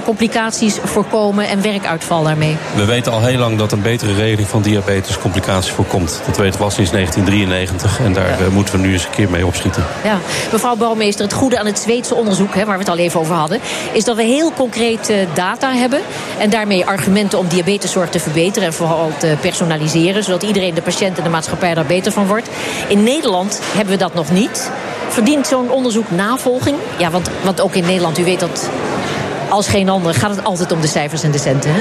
complicaties 0.04 0.78
voorkomen 0.84 1.48
en 1.48 1.62
werkuitval 1.62 2.22
daarmee? 2.22 2.56
We 2.74 2.84
weten 2.84 3.12
al 3.12 3.22
heel 3.22 3.38
lang 3.38 3.58
dat 3.58 3.72
een 3.72 3.82
betere 3.82 4.14
regeling 4.14 4.48
van 4.48 4.62
diabetes 4.62 5.18
complicaties 5.18 5.72
voorkomt. 5.72 6.20
Dat 6.26 6.36
weten 6.36 6.58
we 6.58 6.64
al 6.64 6.70
sinds 6.70 6.90
1993. 6.90 7.73
En 8.04 8.12
daar 8.12 8.42
ja. 8.42 8.50
moeten 8.50 8.74
we 8.74 8.86
nu 8.86 8.92
eens 8.92 9.04
een 9.04 9.10
keer 9.10 9.30
mee 9.30 9.46
opschieten. 9.46 9.84
Ja, 10.04 10.18
mevrouw 10.52 10.76
Bouwmeester, 10.76 11.24
het 11.24 11.34
goede 11.34 11.58
aan 11.58 11.66
het 11.66 11.78
Zweedse 11.78 12.14
onderzoek, 12.14 12.54
hè, 12.54 12.64
waar 12.64 12.74
we 12.74 12.82
het 12.82 12.92
al 12.92 12.98
even 12.98 13.20
over 13.20 13.34
hadden, 13.34 13.60
is 13.92 14.04
dat 14.04 14.16
we 14.16 14.22
heel 14.22 14.52
concreet 14.52 15.10
uh, 15.10 15.16
data 15.34 15.72
hebben. 15.72 16.00
En 16.38 16.50
daarmee 16.50 16.86
argumenten 16.86 17.38
om 17.38 17.48
diabeteszorg 17.48 18.10
te 18.10 18.20
verbeteren 18.20 18.68
en 18.68 18.74
vooral 18.74 19.10
te 19.18 19.36
personaliseren, 19.40 20.24
zodat 20.24 20.42
iedereen, 20.42 20.74
de 20.74 20.82
patiënt 20.82 21.18
en 21.18 21.24
de 21.24 21.30
maatschappij, 21.30 21.74
daar 21.74 21.86
beter 21.86 22.12
van 22.12 22.26
wordt. 22.26 22.48
In 22.88 23.02
Nederland 23.02 23.60
hebben 23.74 23.92
we 23.92 24.00
dat 24.00 24.14
nog 24.14 24.30
niet. 24.30 24.70
Verdient 25.08 25.46
zo'n 25.46 25.70
onderzoek 25.70 26.10
navolging? 26.10 26.76
Ja, 26.98 27.10
want, 27.10 27.30
want 27.42 27.60
ook 27.60 27.74
in 27.74 27.84
Nederland, 27.84 28.18
u 28.18 28.24
weet 28.24 28.40
dat 28.40 28.70
als 29.48 29.68
geen 29.68 29.88
ander 29.88 30.14
gaat 30.14 30.30
het 30.30 30.44
altijd 30.44 30.72
om 30.72 30.80
de 30.80 30.86
cijfers 30.86 31.22
en 31.22 31.30
de 31.30 31.38
centen. 31.38 31.70
Hè? 31.74 31.80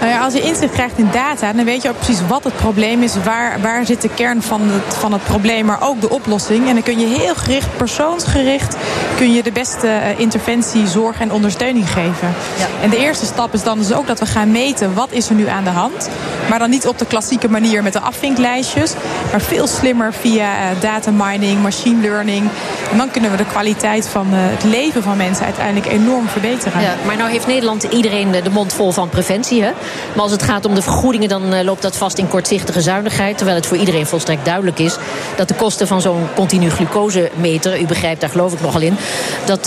Nou 0.00 0.12
ja, 0.12 0.20
als 0.20 0.34
je 0.34 0.40
inzicht 0.40 0.72
krijgt 0.72 0.98
in 0.98 1.08
data, 1.12 1.52
dan 1.52 1.64
weet 1.64 1.82
je 1.82 1.88
ook 1.88 1.96
precies 1.96 2.26
wat 2.28 2.44
het 2.44 2.56
probleem 2.56 3.02
is. 3.02 3.14
Waar, 3.24 3.60
waar 3.60 3.86
zit 3.86 4.02
de 4.02 4.08
kern 4.08 4.42
van 4.42 4.60
het, 4.62 4.96
van 4.96 5.12
het 5.12 5.24
probleem, 5.24 5.64
maar 5.64 5.82
ook 5.82 6.00
de 6.00 6.10
oplossing. 6.10 6.68
En 6.68 6.74
dan 6.74 6.82
kun 6.82 6.98
je 6.98 7.06
heel 7.06 7.34
gericht, 7.34 7.76
persoonsgericht, 7.76 8.76
kun 9.16 9.32
je 9.32 9.42
de 9.42 9.52
beste 9.52 9.86
uh, 9.86 10.18
interventie, 10.18 10.86
zorg 10.86 11.20
en 11.20 11.32
ondersteuning 11.32 11.90
geven. 11.90 12.34
Ja. 12.58 12.66
En 12.82 12.90
de 12.90 12.98
eerste 12.98 13.26
stap 13.26 13.54
is 13.54 13.62
dan 13.62 13.78
dus 13.78 13.92
ook 13.92 14.06
dat 14.06 14.18
we 14.18 14.26
gaan 14.26 14.50
meten 14.50 14.94
wat 14.94 15.12
is 15.12 15.28
er 15.28 15.34
nu 15.34 15.46
aan 15.46 15.64
de 15.64 15.70
hand. 15.70 16.08
Maar 16.48 16.58
dan 16.58 16.70
niet 16.70 16.86
op 16.86 16.98
de 16.98 17.06
klassieke 17.06 17.50
manier 17.50 17.82
met 17.82 17.92
de 17.92 18.00
afvinklijstjes. 18.00 18.92
Maar 19.30 19.40
veel 19.40 19.66
slimmer 19.66 20.12
via 20.12 20.44
uh, 20.44 20.80
data 20.80 21.10
mining, 21.10 21.62
machine 21.62 22.00
learning. 22.00 22.48
En 22.90 22.96
dan 22.96 23.10
kunnen 23.10 23.30
we 23.30 23.36
de 23.36 23.46
kwaliteit 23.46 24.08
van 24.08 24.26
uh, 24.30 24.38
het 24.40 24.64
leven 24.64 25.02
van 25.02 25.16
mensen 25.16 25.44
uiteindelijk 25.44 25.92
enorm 25.92 26.28
verbeteren. 26.28 26.80
Ja, 26.80 26.94
maar 27.06 27.16
nou 27.16 27.30
heeft 27.30 27.46
Nederland 27.46 27.82
iedereen 27.82 28.30
de 28.30 28.50
mond 28.50 28.72
vol 28.72 28.92
van 28.92 29.08
preventie. 29.08 29.62
Hè? 29.62 29.70
Maar 30.12 30.22
als 30.22 30.32
het 30.32 30.42
gaat 30.42 30.64
om 30.64 30.74
de 30.74 30.82
vergoedingen, 30.82 31.28
dan 31.28 31.64
loopt 31.64 31.82
dat 31.82 31.96
vast 31.96 32.18
in 32.18 32.28
kortzichtige 32.28 32.80
zuinigheid. 32.80 33.36
Terwijl 33.36 33.56
het 33.56 33.66
voor 33.66 33.76
iedereen 33.76 34.06
volstrekt 34.06 34.44
duidelijk 34.44 34.78
is 34.78 34.96
dat 35.36 35.48
de 35.48 35.54
kosten 35.54 35.86
van 35.86 36.00
zo'n 36.00 36.26
continu 36.34 36.70
glucosemeter, 36.70 37.80
u 37.80 37.86
begrijpt 37.86 38.20
daar 38.20 38.30
geloof 38.30 38.52
ik 38.52 38.60
nogal 38.60 38.80
in, 38.80 38.96
dat, 39.44 39.64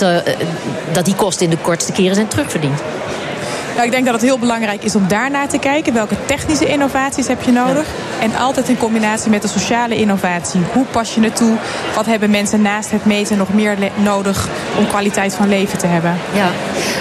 dat 0.92 1.04
die 1.04 1.14
kosten 1.14 1.44
in 1.44 1.50
de 1.50 1.62
kortste 1.62 1.92
keren 1.92 2.14
zijn 2.14 2.28
terugverdiend. 2.28 2.80
Nou, 3.74 3.86
ik 3.86 3.92
denk 3.92 4.04
dat 4.04 4.14
het 4.14 4.22
heel 4.22 4.38
belangrijk 4.38 4.84
is 4.84 4.94
om 4.94 5.08
daarnaar 5.08 5.48
te 5.48 5.58
kijken. 5.58 5.94
Welke 5.94 6.16
technische 6.26 6.66
innovaties 6.66 7.26
heb 7.26 7.42
je 7.42 7.52
nodig? 7.52 7.86
En 8.20 8.36
altijd 8.36 8.68
in 8.68 8.78
combinatie 8.78 9.30
met 9.30 9.42
de 9.42 9.48
sociale 9.48 9.96
innovatie. 9.96 10.60
Hoe 10.72 10.84
pas 10.84 11.14
je 11.14 11.20
het 11.20 11.36
toe? 11.36 11.56
Wat 11.94 12.06
hebben 12.06 12.30
mensen 12.30 12.62
naast 12.62 12.90
het 12.90 13.04
meten 13.04 13.36
nog 13.36 13.52
meer 13.52 13.76
nodig 13.94 14.48
om 14.78 14.86
kwaliteit 14.86 15.34
van 15.34 15.48
leven 15.48 15.78
te 15.78 15.86
hebben? 15.86 16.16
Ja, 16.34 16.50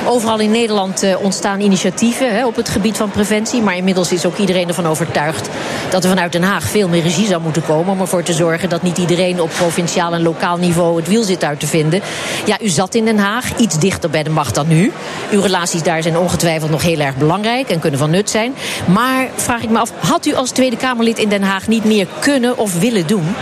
overal 0.06 0.40
in 0.40 0.52
Nederland 0.52 1.04
uh, 1.04 1.24
ontstaan 1.24 1.60
initiatieven 1.60 2.36
hè, 2.36 2.46
op 2.46 2.56
het 2.56 2.70
gebied 2.70 2.98
van 2.98 3.10
preventie. 3.10 3.62
Maar 3.62 3.76
inmiddels 3.76 4.12
is 4.12 4.26
ook 4.26 4.38
iedereen 4.38 4.68
ervan 4.68 4.88
overtuigd 4.88 5.50
dat 5.90 6.04
er 6.04 6.10
vanuit 6.10 6.32
Den 6.32 6.44
Haag 6.44 6.64
veel 6.64 6.88
meer 6.88 7.02
regie 7.02 7.28
zou 7.28 7.42
moeten 7.42 7.66
komen. 7.66 7.94
Om 7.94 8.00
ervoor 8.00 8.24
te 8.24 8.34
zorgen 8.34 8.70
dat 8.70 8.82
niet 8.82 8.98
iedereen 8.98 9.42
op 9.42 9.50
provinciaal 9.50 10.14
en 10.14 10.22
lokaal 10.22 10.58
niveau 10.58 10.98
het 10.98 11.08
wiel 11.08 11.24
zit 11.24 11.44
uit 11.44 11.60
te 11.60 11.68
vinden. 11.68 12.02
Ja, 12.46 12.58
u 12.62 12.68
zat 12.68 12.96
in 12.96 13.06
Den 13.06 13.18
Haag, 13.18 13.58
iets 13.58 13.80
dichter 13.80 14.10
bij 14.10 14.24
de 14.24 14.30
macht 14.30 14.56
dan 14.56 14.68
nu. 14.68 14.92
Uw 15.32 15.42
relaties 15.42 15.84
daar 15.84 16.02
zijn 16.02 16.18
ongetwijfeld 16.18 16.72
nog 16.72 16.82
heel 16.82 17.00
erg 17.00 17.16
belangrijk 17.16 17.70
en 17.70 17.80
kunnen 17.80 18.00
van 18.00 18.10
nut 18.10 18.30
zijn. 18.30 18.56
Maar 18.86 19.28
vraag 19.36 19.62
ik 19.62 19.70
me 19.70 19.80
af, 19.80 19.92
had 19.98 20.26
u 20.26 20.34
als 20.34 20.50
Tweede 20.50 20.78
Kamerlid 21.04 21.24
in 21.24 21.30
Den 21.30 21.44
Haag 21.44 21.68
niet 21.68 21.84
meer 21.84 22.08
kunnen 22.20 22.58
of 22.58 22.80
willen 22.80 23.08
doen? 23.08 23.36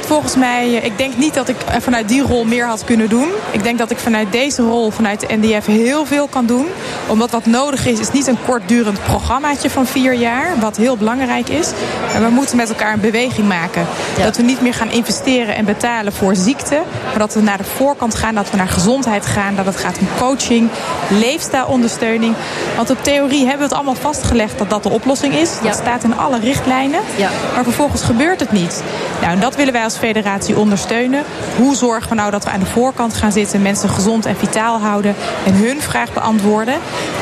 Volgens 0.00 0.36
mij, 0.36 0.76
eh, 0.76 0.84
ik 0.84 0.98
denk 0.98 1.16
niet 1.16 1.34
dat 1.34 1.48
ik 1.48 1.56
vanuit 1.80 2.08
die 2.08 2.22
rol 2.22 2.44
meer 2.44 2.66
had 2.66 2.84
kunnen 2.84 3.08
doen. 3.08 3.28
Ik 3.50 3.62
denk 3.62 3.78
dat 3.78 3.90
ik 3.90 3.98
vanuit 3.98 4.32
deze 4.32 4.62
rol, 4.62 4.90
vanuit 4.90 5.20
de 5.20 5.26
NDF, 5.36 5.66
heel 5.66 6.06
veel 6.06 6.26
kan 6.26 6.46
doen. 6.46 6.66
Omdat 7.06 7.30
wat 7.30 7.46
nodig 7.46 7.86
is, 7.86 7.98
is 7.98 8.10
niet 8.10 8.26
een 8.26 8.38
kortdurend 8.46 9.02
programmaatje 9.02 9.70
van 9.70 9.86
vier 9.86 10.12
jaar. 10.12 10.58
Wat 10.60 10.76
heel 10.76 10.96
belangrijk 10.96 11.48
is. 11.48 11.70
En 12.14 12.24
we 12.24 12.30
moeten 12.30 12.56
met 12.56 12.68
elkaar 12.68 12.92
een 12.92 13.00
beweging 13.00 13.48
maken. 13.48 13.86
Dat 14.22 14.36
we 14.36 14.42
niet 14.42 14.60
meer 14.60 14.74
gaan 14.74 14.90
investeren 14.90 15.56
en 15.56 15.64
betalen 15.64 16.12
voor 16.12 16.36
ziekte. 16.36 16.82
Maar 17.08 17.18
dat 17.18 17.34
we 17.34 17.40
naar 17.40 17.58
de 17.58 17.64
voorkant 17.64 18.14
gaan, 18.14 18.34
dat 18.34 18.50
we 18.50 18.56
naar 18.56 18.68
gezondheid 18.68 19.26
gaan. 19.26 19.56
Dat 19.56 19.66
het 19.66 19.76
gaat 19.76 19.98
om 19.98 20.08
coaching, 20.18 20.68
leefstijlondersteuning. 21.08 22.34
Want 22.76 22.90
op 22.90 23.04
theorie 23.04 23.40
hebben 23.40 23.58
we 23.58 23.64
het 23.64 23.72
allemaal 23.72 23.94
vastgelegd 23.94 24.58
dat 24.58 24.70
dat 24.70 24.82
de 24.82 24.88
oplossing 24.90 25.34
is. 25.34 25.50
Dat 25.62 25.74
staat 25.74 26.04
in 26.04 26.18
alle 26.18 26.38
richtlijnen. 26.38 27.00
Ja. 27.16 27.30
Maar 27.54 27.64
vervolgens 27.64 28.02
gebeurt 28.02 28.40
het 28.40 28.52
niet. 28.52 28.82
Nou, 29.20 29.32
en 29.32 29.40
dat 29.40 29.56
willen 29.56 29.72
wij 29.72 29.83
als 29.84 29.96
federatie 29.96 30.56
ondersteunen. 30.56 31.22
Hoe 31.56 31.74
zorgen 31.74 32.08
we 32.08 32.14
nou 32.14 32.30
dat 32.30 32.44
we 32.44 32.50
aan 32.50 32.60
de 32.60 32.66
voorkant 32.66 33.14
gaan 33.14 33.32
zitten, 33.32 33.62
mensen 33.62 33.88
gezond 33.88 34.26
en 34.26 34.36
vitaal 34.36 34.78
houden 34.78 35.14
en 35.46 35.54
hun 35.54 35.80
vraag 35.80 36.12
beantwoorden 36.12 36.74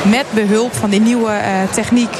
met 0.09 0.25
behulp 0.33 0.73
van 0.73 0.89
die 0.89 1.01
nieuwe 1.01 1.31
uh, 1.31 1.71
techniek 1.71 2.15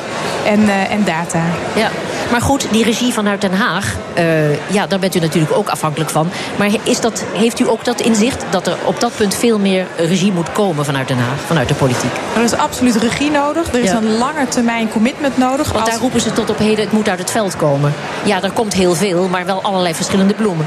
en, 0.45 0.59
uh, 0.59 0.91
en 0.91 1.03
data. 1.03 1.43
Ja. 1.75 1.89
Maar 2.33 2.41
goed, 2.41 2.67
die 2.71 2.83
regie 2.83 3.13
vanuit 3.13 3.41
Den 3.41 3.53
Haag, 3.53 3.95
uh, 4.17 4.71
ja, 4.71 4.87
daar 4.87 4.99
bent 4.99 5.15
u 5.15 5.19
natuurlijk 5.19 5.53
ook 5.53 5.69
afhankelijk 5.69 6.09
van. 6.09 6.29
Maar 6.55 6.69
is 6.83 6.99
dat, 6.99 7.23
heeft 7.33 7.59
u 7.59 7.69
ook 7.69 7.85
dat 7.85 8.01
inzicht 8.01 8.45
dat 8.49 8.67
er 8.67 8.77
op 8.85 8.99
dat 8.99 9.15
punt 9.15 9.35
veel 9.35 9.59
meer 9.59 9.87
regie 9.97 10.31
moet 10.31 10.51
komen 10.51 10.85
vanuit 10.85 11.07
Den 11.07 11.17
Haag, 11.17 11.39
vanuit 11.45 11.67
de 11.67 11.73
politiek? 11.73 12.11
Er 12.35 12.43
is 12.43 12.53
absoluut 12.53 12.95
regie 12.95 13.31
nodig. 13.31 13.73
Er 13.73 13.79
is 13.79 13.89
ja. 13.89 13.97
een 13.97 14.17
lange 14.17 14.47
termijn 14.47 14.89
commitment 14.89 15.37
nodig. 15.37 15.71
Want 15.71 15.85
daar 15.85 15.99
roepen 15.99 16.21
ze 16.21 16.33
tot 16.33 16.49
op 16.49 16.57
heden, 16.57 16.83
het 16.83 16.91
moet 16.91 17.09
uit 17.09 17.19
het 17.19 17.31
veld 17.31 17.55
komen. 17.55 17.93
Ja, 18.23 18.43
er 18.43 18.51
komt 18.51 18.73
heel 18.73 18.95
veel, 18.95 19.27
maar 19.27 19.45
wel 19.45 19.61
allerlei 19.61 19.93
verschillende 19.93 20.33
bloemen. 20.33 20.65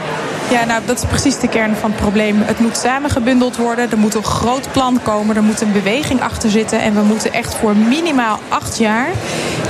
Ja, 0.50 0.64
nou, 0.64 0.82
dat 0.84 0.98
is 0.98 1.04
precies 1.04 1.38
de 1.38 1.48
kern 1.48 1.76
van 1.76 1.90
het 1.90 2.00
probleem. 2.00 2.42
Het 2.44 2.58
moet 2.58 2.76
samengebundeld 2.76 3.56
worden. 3.56 3.90
Er 3.90 3.98
moet 3.98 4.14
een 4.14 4.24
groot 4.24 4.72
plan 4.72 5.00
komen. 5.02 5.36
Er 5.36 5.42
moet 5.42 5.60
een 5.60 5.72
beweging 5.72 6.22
achter 6.22 6.50
zitten. 6.50 6.80
En 6.80 6.94
we 6.94 7.02
moeten 7.02 7.32
echt 7.32 7.54
voor 7.54 7.76
minimaal 7.76 8.38
acht 8.48 8.78
jaar 8.78 9.08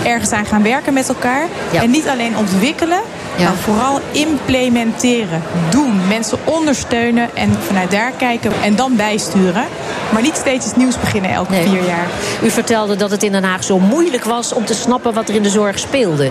ergens 0.04 0.32
aan 0.32 0.46
gaan 0.46 0.62
werken 0.62 0.92
met 0.92 1.08
elkaar. 1.08 1.46
Ja. 1.70 1.82
En 1.82 1.90
niet 1.90 2.08
alleen 2.08 2.36
ontwikkelen, 2.36 3.00
ja. 3.36 3.44
maar 3.44 3.56
vooral 3.56 4.00
implementeren. 4.10 5.42
Doen. 5.70 6.00
Mensen 6.08 6.38
ondersteunen 6.44 7.36
en 7.36 7.50
vanuit 7.66 7.90
daar 7.90 8.12
kijken 8.12 8.52
en 8.62 8.76
dan 8.76 8.96
bijsturen. 8.96 9.64
Maar 10.12 10.22
niet 10.22 10.36
steeds 10.36 10.66
iets 10.66 10.76
nieuws 10.76 11.00
beginnen 11.00 11.30
elke 11.30 11.50
nee. 11.52 11.68
vier 11.68 11.86
jaar. 11.86 12.06
U 12.42 12.50
vertelde 12.50 12.96
dat 12.96 13.10
het 13.10 13.22
in 13.22 13.32
Den 13.32 13.44
Haag 13.44 13.64
zo 13.64 13.78
moeilijk 13.78 14.24
was 14.24 14.52
om 14.52 14.64
te 14.64 14.74
snappen 14.74 15.14
wat 15.14 15.28
er 15.28 15.34
in 15.34 15.42
de 15.42 15.50
zorg 15.50 15.78
speelde. 15.78 16.30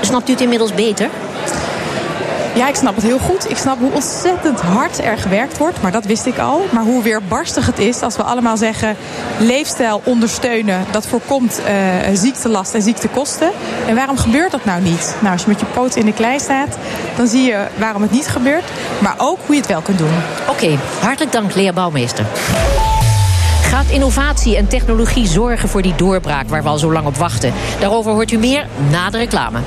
Snapt 0.00 0.28
u 0.28 0.32
het 0.32 0.40
inmiddels 0.40 0.74
beter? 0.74 1.08
Ja, 2.58 2.68
ik 2.68 2.74
snap 2.74 2.94
het 2.94 3.04
heel 3.04 3.18
goed. 3.18 3.50
Ik 3.50 3.56
snap 3.56 3.78
hoe 3.78 3.92
ontzettend 3.92 4.60
hard 4.60 5.04
er 5.04 5.18
gewerkt 5.18 5.58
wordt. 5.58 5.82
Maar 5.82 5.92
dat 5.92 6.04
wist 6.04 6.26
ik 6.26 6.38
al. 6.38 6.66
Maar 6.70 6.82
hoe 6.82 7.02
weerbarstig 7.02 7.66
het 7.66 7.78
is 7.78 8.02
als 8.02 8.16
we 8.16 8.22
allemaal 8.22 8.56
zeggen... 8.56 8.96
leefstijl 9.38 10.00
ondersteunen, 10.04 10.84
dat 10.90 11.06
voorkomt 11.06 11.60
uh, 11.60 11.74
ziektelast 12.12 12.74
en 12.74 12.82
ziektekosten. 12.82 13.50
En 13.86 13.94
waarom 13.94 14.16
gebeurt 14.16 14.50
dat 14.50 14.64
nou 14.64 14.82
niet? 14.82 15.16
Nou, 15.20 15.32
als 15.32 15.42
je 15.42 15.48
met 15.48 15.60
je 15.60 15.66
poot 15.66 15.96
in 15.96 16.04
de 16.04 16.12
klei 16.12 16.38
staat... 16.38 16.78
dan 17.16 17.26
zie 17.26 17.42
je 17.42 17.66
waarom 17.76 18.02
het 18.02 18.10
niet 18.10 18.28
gebeurt. 18.28 18.64
Maar 18.98 19.14
ook 19.16 19.38
hoe 19.46 19.54
je 19.54 19.60
het 19.60 19.70
wel 19.70 19.80
kunt 19.80 19.98
doen. 19.98 20.12
Oké, 20.48 20.78
hartelijk 21.00 21.32
dank, 21.32 21.54
Lea 21.54 21.72
Bouwmeester. 21.72 22.26
Gaat 23.62 23.86
innovatie 23.90 24.56
en 24.56 24.68
technologie 24.68 25.26
zorgen 25.26 25.68
voor 25.68 25.82
die 25.82 25.94
doorbraak 25.94 26.48
waar 26.48 26.62
we 26.62 26.68
al 26.68 26.78
zo 26.78 26.92
lang 26.92 27.06
op 27.06 27.16
wachten? 27.16 27.52
Daarover 27.80 28.12
hoort 28.12 28.30
u 28.30 28.38
meer 28.38 28.66
na 28.90 29.10
de 29.10 29.18
reclame. 29.18 29.58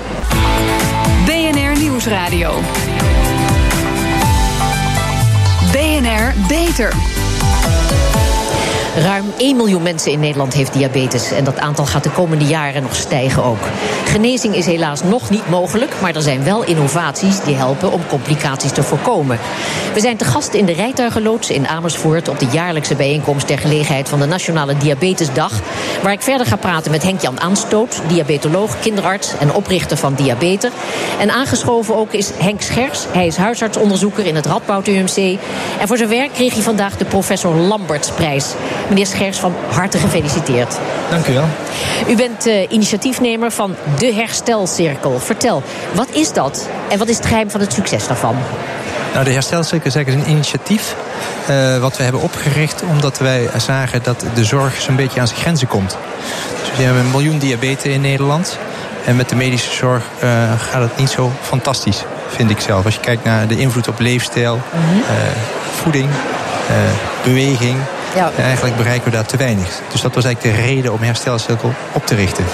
Nieuwsradio. 1.81 2.53
BNR 5.71 6.33
Beter. 6.47 6.93
Ruim 8.95 9.25
1 9.37 9.55
miljoen 9.55 9.81
mensen 9.81 10.11
in 10.11 10.19
Nederland 10.19 10.53
heeft 10.53 10.73
diabetes. 10.73 11.31
En 11.31 11.43
dat 11.43 11.59
aantal 11.59 11.85
gaat 11.85 12.03
de 12.03 12.09
komende 12.11 12.45
jaren 12.45 12.81
nog 12.81 12.95
stijgen 12.95 13.43
ook. 13.43 13.67
Genezing 14.11 14.55
is 14.55 14.65
helaas 14.65 15.03
nog 15.03 15.29
niet 15.29 15.49
mogelijk. 15.49 15.93
Maar 16.01 16.15
er 16.15 16.21
zijn 16.21 16.43
wel 16.43 16.63
innovaties 16.63 17.39
die 17.39 17.55
helpen 17.55 17.91
om 17.91 18.07
complicaties 18.07 18.71
te 18.71 18.83
voorkomen. 18.83 19.39
We 19.93 19.99
zijn 19.99 20.17
te 20.17 20.25
gast 20.25 20.53
in 20.53 20.65
de 20.65 20.73
rijtuigenloods 20.73 21.49
in 21.49 21.67
Amersfoort. 21.67 22.27
op 22.27 22.39
de 22.39 22.47
jaarlijkse 22.51 22.95
bijeenkomst 22.95 23.47
ter 23.47 23.57
gelegenheid 23.57 24.09
van 24.09 24.19
de 24.19 24.25
Nationale 24.25 24.77
Diabetesdag. 24.77 25.59
Waar 26.03 26.11
ik 26.11 26.21
verder 26.21 26.47
ga 26.47 26.55
praten 26.55 26.91
met 26.91 27.03
Henk-Jan 27.03 27.41
Aanstoot, 27.41 28.01
diabetoloog, 28.07 28.79
kinderarts 28.79 29.33
en 29.39 29.53
oprichter 29.53 29.97
van 29.97 30.13
Diabeter. 30.13 30.71
En 31.19 31.31
aangeschoven 31.31 31.95
ook 31.95 32.13
is 32.13 32.31
Henk 32.37 32.61
Schers. 32.61 33.05
Hij 33.11 33.27
is 33.27 33.35
huisartsonderzoeker 33.35 34.25
in 34.25 34.35
het 34.35 34.45
Radboud 34.45 34.87
UMC. 34.87 35.39
En 35.79 35.87
voor 35.87 35.97
zijn 35.97 36.09
werk 36.09 36.33
kreeg 36.33 36.53
hij 36.53 36.63
vandaag 36.63 36.97
de 36.97 37.05
Professor 37.05 37.55
Lambertsprijs. 37.55 38.53
Meneer 38.87 39.05
Schers, 39.05 39.37
van 39.37 39.53
harte 39.69 39.97
gefeliciteerd. 39.97 40.79
Dank 41.09 41.27
u 41.27 41.33
wel. 41.33 41.47
U 42.07 42.15
bent 42.15 42.47
uh, 42.47 42.71
initiatiefnemer 42.71 43.51
van 43.51 43.75
de 44.01 44.13
Herstelcirkel. 44.13 45.19
Vertel, 45.19 45.63
wat 45.93 46.09
is 46.11 46.33
dat 46.33 46.67
en 46.89 46.97
wat 46.97 47.07
is 47.07 47.17
het 47.17 47.25
geheim 47.25 47.49
van 47.49 47.59
het 47.59 47.73
succes 47.73 48.07
daarvan? 48.07 48.35
Nou, 49.13 49.25
de 49.25 49.31
Herstelcirkel 49.31 49.87
is 49.87 49.95
eigenlijk 49.95 50.27
een 50.27 50.33
initiatief 50.33 50.95
uh, 51.49 51.77
wat 51.77 51.97
we 51.97 52.03
hebben 52.03 52.21
opgericht 52.21 52.83
omdat 52.89 53.17
wij 53.17 53.49
zagen 53.57 54.03
dat 54.03 54.25
de 54.33 54.45
zorg 54.45 54.81
zo'n 54.81 54.95
beetje 54.95 55.19
aan 55.19 55.27
zijn 55.27 55.39
grenzen 55.39 55.67
komt. 55.67 55.97
Dus 56.59 56.77
we 56.77 56.83
hebben 56.83 57.01
een 57.01 57.11
miljoen 57.11 57.37
diabetes 57.37 57.93
in 57.93 58.01
Nederland. 58.01 58.57
En 59.05 59.15
met 59.15 59.29
de 59.29 59.35
medische 59.35 59.71
zorg 59.71 60.03
uh, 60.23 60.51
gaat 60.57 60.81
het 60.81 60.97
niet 60.97 61.09
zo 61.09 61.31
fantastisch, 61.41 62.03
vind 62.27 62.49
ik 62.49 62.59
zelf. 62.59 62.85
Als 62.85 62.93
je 62.93 62.99
kijkt 62.99 63.23
naar 63.23 63.47
de 63.47 63.57
invloed 63.57 63.87
op 63.87 63.99
leefstijl, 63.99 64.55
mm 64.55 64.61
-hmm. 64.71 65.03
voeding, 65.75 66.09
beweging, 67.23 67.77
ja. 68.15 68.31
En 68.37 68.43
eigenlijk 68.43 68.75
bereiken 68.75 69.03
we 69.03 69.11
daar 69.11 69.25
te 69.25 69.37
weinig. 69.37 69.79
Dus 69.91 70.01
dat 70.01 70.15
was 70.15 70.23
eigenlijk 70.23 70.55
de 70.55 70.61
reden 70.61 70.93
om 70.93 71.01
herstelcirkel 71.01 71.73
op 71.91 72.05
te 72.05 72.15
richten. 72.15 72.45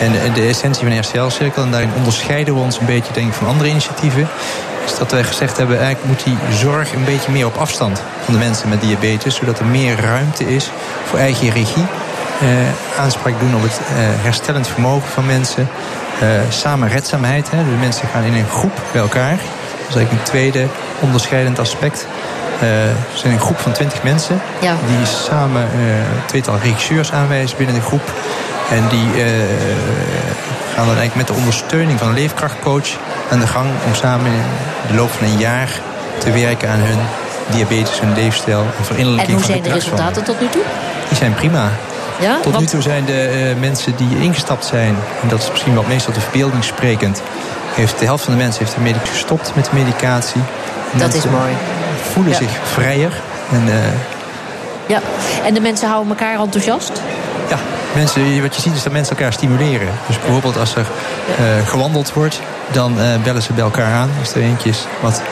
En 0.00 0.32
de 0.32 0.46
essentie 0.46 0.82
van 0.82 0.92
herstelcirkel, 0.92 1.62
en 1.62 1.70
daarin 1.70 1.92
onderscheiden 1.96 2.54
we 2.54 2.60
ons 2.60 2.78
een 2.78 2.86
beetje 2.86 3.12
denk 3.12 3.28
ik, 3.28 3.34
van 3.34 3.46
andere 3.46 3.68
initiatieven, 3.68 4.28
is 4.84 4.98
dat 4.98 5.12
wij 5.12 5.24
gezegd 5.24 5.56
hebben, 5.56 5.78
eigenlijk 5.78 6.06
moet 6.06 6.24
die 6.24 6.56
zorg 6.56 6.92
een 6.92 7.04
beetje 7.04 7.32
meer 7.32 7.46
op 7.46 7.56
afstand 7.56 8.02
van 8.24 8.34
de 8.34 8.40
mensen 8.40 8.68
met 8.68 8.80
diabetes, 8.80 9.34
zodat 9.34 9.58
er 9.58 9.66
meer 9.66 10.00
ruimte 10.00 10.54
is 10.54 10.70
voor 11.04 11.18
eigen 11.18 11.50
regie. 11.50 11.86
Eh, 12.40 13.00
aanspraak 13.00 13.40
doen 13.40 13.54
op 13.54 13.62
het 13.62 13.78
eh, 13.78 13.94
herstellend 13.96 14.68
vermogen 14.68 15.08
van 15.08 15.26
mensen. 15.26 15.68
Uh, 16.22 16.28
samenredzaamheid. 16.48 17.50
Hè. 17.50 17.56
De 17.56 17.76
mensen 17.80 18.08
gaan 18.08 18.22
in 18.22 18.34
een 18.34 18.48
groep 18.48 18.80
bij 18.92 19.00
elkaar. 19.00 19.36
Dat 19.36 19.88
is 19.88 19.94
eigenlijk 19.94 20.10
een 20.10 20.30
tweede 20.30 20.66
onderscheidend 21.00 21.58
aspect. 21.58 22.06
Uh, 22.54 22.60
we 22.60 23.18
zijn 23.18 23.32
een 23.32 23.40
groep 23.40 23.58
van 23.58 23.72
twintig 23.72 24.02
mensen. 24.02 24.40
Ja. 24.60 24.76
Die 24.86 25.06
samen 25.06 25.68
uh, 25.76 25.96
een 25.96 26.24
tweetal 26.26 26.58
regisseurs 26.62 27.12
aanwijzen 27.12 27.56
binnen 27.56 27.74
de 27.74 27.80
groep. 27.80 28.12
En 28.70 28.88
die 28.88 29.06
uh, 29.06 29.32
gaan 30.74 30.86
dan 30.86 30.96
eigenlijk 30.96 31.14
met 31.14 31.26
de 31.26 31.32
ondersteuning 31.32 31.98
van 31.98 32.08
een 32.08 32.14
leefkrachtcoach 32.14 32.88
aan 33.30 33.40
de 33.40 33.46
gang 33.46 33.66
om 33.86 33.94
samen 33.94 34.26
in 34.26 34.42
de 34.88 34.94
loop 34.94 35.10
van 35.10 35.26
een 35.26 35.38
jaar 35.38 35.80
te 36.18 36.30
werken 36.30 36.68
aan 36.68 36.78
hun 36.78 36.98
diabetes, 37.50 38.00
hun 38.00 38.14
leefstijl 38.14 38.66
en 38.78 38.84
verinnerlijking 38.84 39.38
En 39.38 39.44
hoe 39.44 39.52
zijn 39.52 39.62
de, 39.62 39.68
de 39.68 39.74
resultaten 39.74 40.24
tot 40.24 40.40
nu 40.40 40.48
toe? 40.48 40.62
Die 41.08 41.16
zijn 41.16 41.34
prima. 41.34 41.70
Ja? 42.20 42.40
Tot 42.40 42.58
nu 42.58 42.66
toe 42.66 42.82
zijn 42.82 43.04
de 43.04 43.52
uh, 43.54 43.60
mensen 43.60 43.96
die 43.96 44.18
ingestapt 44.20 44.64
zijn, 44.64 44.96
en 45.22 45.28
dat 45.28 45.42
is 45.42 45.50
misschien 45.50 45.74
wat 45.74 45.86
meestal 45.86 46.12
de 46.12 46.20
verbeelding 46.20 46.64
sprekend, 46.64 47.22
heeft 47.74 47.98
de 47.98 48.04
helft 48.04 48.24
van 48.24 48.32
de 48.32 48.38
mensen 48.38 48.64
heeft 48.64 48.74
de 48.74 48.82
medisch 48.82 49.08
gestopt 49.08 49.52
met 49.54 49.64
de 49.64 49.70
medicatie. 49.74 50.40
Dat 50.92 51.14
is 51.14 51.24
mooi 51.24 51.52
voelen 52.12 52.34
zich 52.34 52.50
vrijer. 52.62 53.12
En, 53.52 53.66
uh... 53.66 53.74
ja, 54.86 55.00
en 55.44 55.54
de 55.54 55.60
mensen 55.60 55.88
houden 55.88 56.08
elkaar 56.08 56.40
enthousiast? 56.40 56.92
Ja, 57.48 57.58
mensen, 57.94 58.42
wat 58.42 58.54
je 58.54 58.60
ziet 58.60 58.74
is 58.74 58.82
dat 58.82 58.92
mensen 58.92 59.16
elkaar 59.16 59.32
stimuleren. 59.32 59.88
Dus 60.06 60.18
bijvoorbeeld 60.18 60.56
als 60.56 60.74
er 60.74 60.86
uh, 61.40 61.66
gewandeld 61.66 62.12
wordt, 62.12 62.40
dan 62.72 62.98
uh, 62.98 63.22
bellen 63.22 63.42
ze 63.42 63.52
bij 63.52 63.64
elkaar 63.64 63.92
aan. 63.92 64.10
Als 64.20 64.34
er 64.34 64.42
eentje 64.42 64.68
is 64.68 64.86
wat 65.00 65.22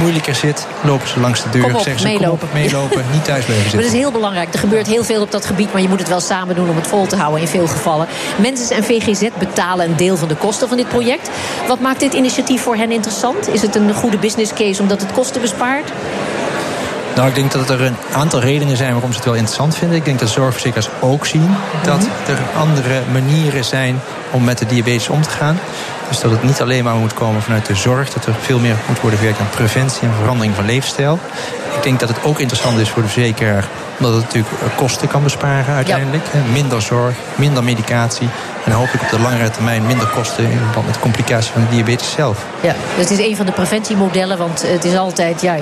moeilijker 0.00 0.34
zit, 0.34 0.66
lopen 0.80 1.08
ze 1.08 1.20
langs 1.20 1.42
de 1.42 1.50
deur. 1.50 1.62
Kom 1.62 1.74
op, 1.74 1.80
zeggen 1.80 2.00
ze, 2.00 2.06
meelopen. 2.06 2.38
Kom 2.38 2.48
op, 2.48 2.54
meelopen, 2.54 3.04
niet 3.12 3.24
thuis 3.24 3.44
blijven 3.44 3.70
zitten. 3.70 3.74
Maar 3.74 3.82
dat 3.82 3.94
is 3.94 4.00
heel 4.00 4.12
belangrijk. 4.12 4.52
Er 4.52 4.58
gebeurt 4.58 4.86
heel 4.86 5.04
veel 5.04 5.22
op 5.22 5.30
dat 5.30 5.46
gebied, 5.46 5.72
maar 5.72 5.82
je 5.82 5.88
moet 5.88 5.98
het 5.98 6.08
wel 6.08 6.20
samen 6.20 6.54
doen 6.54 6.68
om 6.68 6.76
het 6.76 6.86
vol 6.86 7.06
te 7.06 7.16
houden 7.16 7.40
in 7.40 7.48
veel 7.48 7.66
gevallen. 7.66 8.06
Mensen 8.36 8.76
en 8.76 8.84
VGZ 8.84 9.28
betalen 9.38 9.88
een 9.88 9.96
deel 9.96 10.16
van 10.16 10.28
de 10.28 10.36
kosten 10.36 10.68
van 10.68 10.76
dit 10.76 10.88
project. 10.88 11.30
Wat 11.66 11.80
maakt 11.80 12.00
dit 12.00 12.12
initiatief 12.12 12.62
voor 12.62 12.76
hen 12.76 12.90
interessant? 12.90 13.48
Is 13.48 13.62
het 13.62 13.74
een 13.74 13.94
goede 13.94 14.18
business 14.18 14.52
case 14.52 14.82
omdat 14.82 15.00
het 15.00 15.12
kosten 15.12 15.40
bespaart? 15.40 15.92
Nou, 17.18 17.30
ik 17.30 17.36
denk 17.36 17.52
dat 17.52 17.70
er 17.70 17.80
een 17.80 17.96
aantal 18.12 18.40
redenen 18.40 18.76
zijn 18.76 18.92
waarom 18.92 19.10
ze 19.10 19.16
het 19.16 19.26
wel 19.26 19.34
interessant 19.34 19.76
vinden. 19.76 19.96
Ik 19.96 20.04
denk 20.04 20.18
dat 20.18 20.28
zorgverzekeraars 20.28 20.88
ook 21.00 21.26
zien 21.26 21.56
dat 21.82 22.00
mhm. 22.00 22.30
er 22.30 22.38
andere 22.56 23.00
manieren 23.12 23.64
zijn 23.64 24.00
om 24.30 24.44
met 24.44 24.58
de 24.58 24.66
diabetes 24.66 25.08
om 25.08 25.22
te 25.22 25.30
gaan. 25.30 25.58
Dus 26.08 26.20
dat 26.20 26.30
het 26.30 26.42
niet 26.42 26.60
alleen 26.60 26.84
maar 26.84 26.94
moet 26.94 27.14
komen 27.14 27.42
vanuit 27.42 27.66
de 27.66 27.74
zorg. 27.74 28.12
Dat 28.12 28.26
er 28.26 28.34
veel 28.40 28.58
meer 28.58 28.76
moet 28.88 29.00
worden 29.00 29.18
gewerkt 29.18 29.40
aan 29.40 29.48
preventie 29.50 30.02
en 30.02 30.14
verandering 30.20 30.54
van 30.54 30.64
leefstijl. 30.64 31.18
Ik 31.76 31.82
denk 31.82 32.00
dat 32.00 32.08
het 32.08 32.24
ook 32.24 32.38
interessant 32.38 32.78
is 32.78 32.88
voor 32.88 33.02
de 33.02 33.08
verzekeraar. 33.08 33.68
Omdat 33.98 34.14
het 34.14 34.24
natuurlijk 34.24 34.54
kosten 34.76 35.08
kan 35.08 35.22
besparen 35.22 35.74
uiteindelijk. 35.74 36.24
Minder 36.52 36.82
zorg, 36.82 37.14
minder 37.34 37.64
medicatie. 37.64 38.28
En 38.64 38.72
hopelijk 38.72 39.02
op 39.02 39.10
de 39.10 39.20
langere 39.20 39.50
termijn 39.50 39.86
minder 39.86 40.06
kosten 40.06 40.44
in 40.44 40.58
verband 40.58 40.86
met 40.86 40.98
complicaties 40.98 41.50
van 41.50 41.60
de 41.60 41.68
diabetes 41.68 42.10
zelf. 42.10 42.44
Ja, 42.60 42.74
dus 42.96 43.08
het 43.08 43.18
is 43.18 43.26
een 43.26 43.36
van 43.36 43.46
de 43.46 43.52
preventiemodellen. 43.52 44.38
Want 44.38 44.62
het 44.66 44.84
is 44.84 44.96
altijd, 44.96 45.40
ja, 45.40 45.56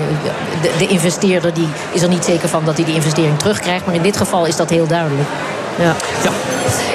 de, 0.62 0.70
de 0.78 0.86
investeerder 0.86 1.54
die 1.54 1.68
is 1.92 2.02
er 2.02 2.08
niet 2.08 2.24
zeker 2.24 2.48
van 2.48 2.64
dat 2.64 2.76
hij 2.76 2.84
die 2.84 2.94
investering 2.94 3.38
terugkrijgt. 3.38 3.86
Maar 3.86 3.94
in 3.94 4.02
dit 4.02 4.16
geval 4.16 4.46
is 4.46 4.56
dat 4.56 4.70
heel 4.70 4.86
duidelijk. 4.86 5.28
Ja. 5.78 5.94
ja. 6.24 6.30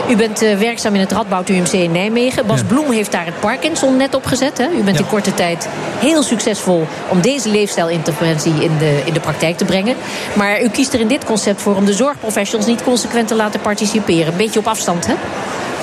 U 0.10 0.16
bent 0.16 0.44
uh, 0.44 0.58
werkzaam 0.58 0.94
in 0.94 1.00
het 1.00 1.12
Radboud 1.12 1.50
UMC 1.50 1.72
in 1.72 1.92
Nijmegen. 1.92 2.46
Bas 2.46 2.64
Bloem 2.64 2.92
heeft 2.92 3.12
daar 3.12 3.26
het 3.26 3.40
Parkinson 3.40 3.98
net 3.98 4.16
opgezet. 4.16 4.58
Hè? 4.58 4.68
U 4.80 4.84
bent 4.84 5.00
in 5.00 5.08
korte 5.08 5.34
tijd 5.34 5.68
heel 6.00 6.24
succesvol 6.24 6.88
om 7.10 7.22
deze 7.22 7.50
leefstijlinterventie 7.50 8.54
in 8.54 8.78
de, 8.78 9.02
in 9.06 9.14
de 9.14 9.20
praktijk 9.20 9.58
te 9.58 9.66
brengen. 9.66 9.96
Maar 10.34 10.62
u 10.62 10.70
kiest 10.70 10.94
er 10.94 11.00
in 11.00 11.08
dit 11.08 11.24
concept 11.24 11.62
voor 11.62 11.76
om 11.76 11.86
de 11.86 11.94
zorgprofessionals 11.94 12.70
niet 12.70 12.84
consequent 12.84 13.28
te 13.28 13.36
laten 13.36 13.60
participeren. 13.60 14.32
Een 14.32 14.38
beetje 14.38 14.60
op 14.60 14.68
afstand, 14.68 15.08
hè? 15.08 15.14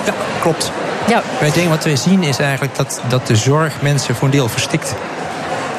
Ja, 0.05 0.14
klopt. 0.40 0.73
Ja. 1.09 1.23
Wij 1.40 1.50
denken 1.50 1.71
wat 1.71 1.85
we 1.85 1.97
zien 1.97 2.23
is 2.23 2.38
eigenlijk 2.38 2.76
dat, 2.76 3.00
dat 3.09 3.26
de 3.26 3.37
zorg 3.37 3.83
mensen 3.83 4.14
voor 4.14 4.25
een 4.25 4.33
deel 4.33 4.49
verstikt. 4.49 4.95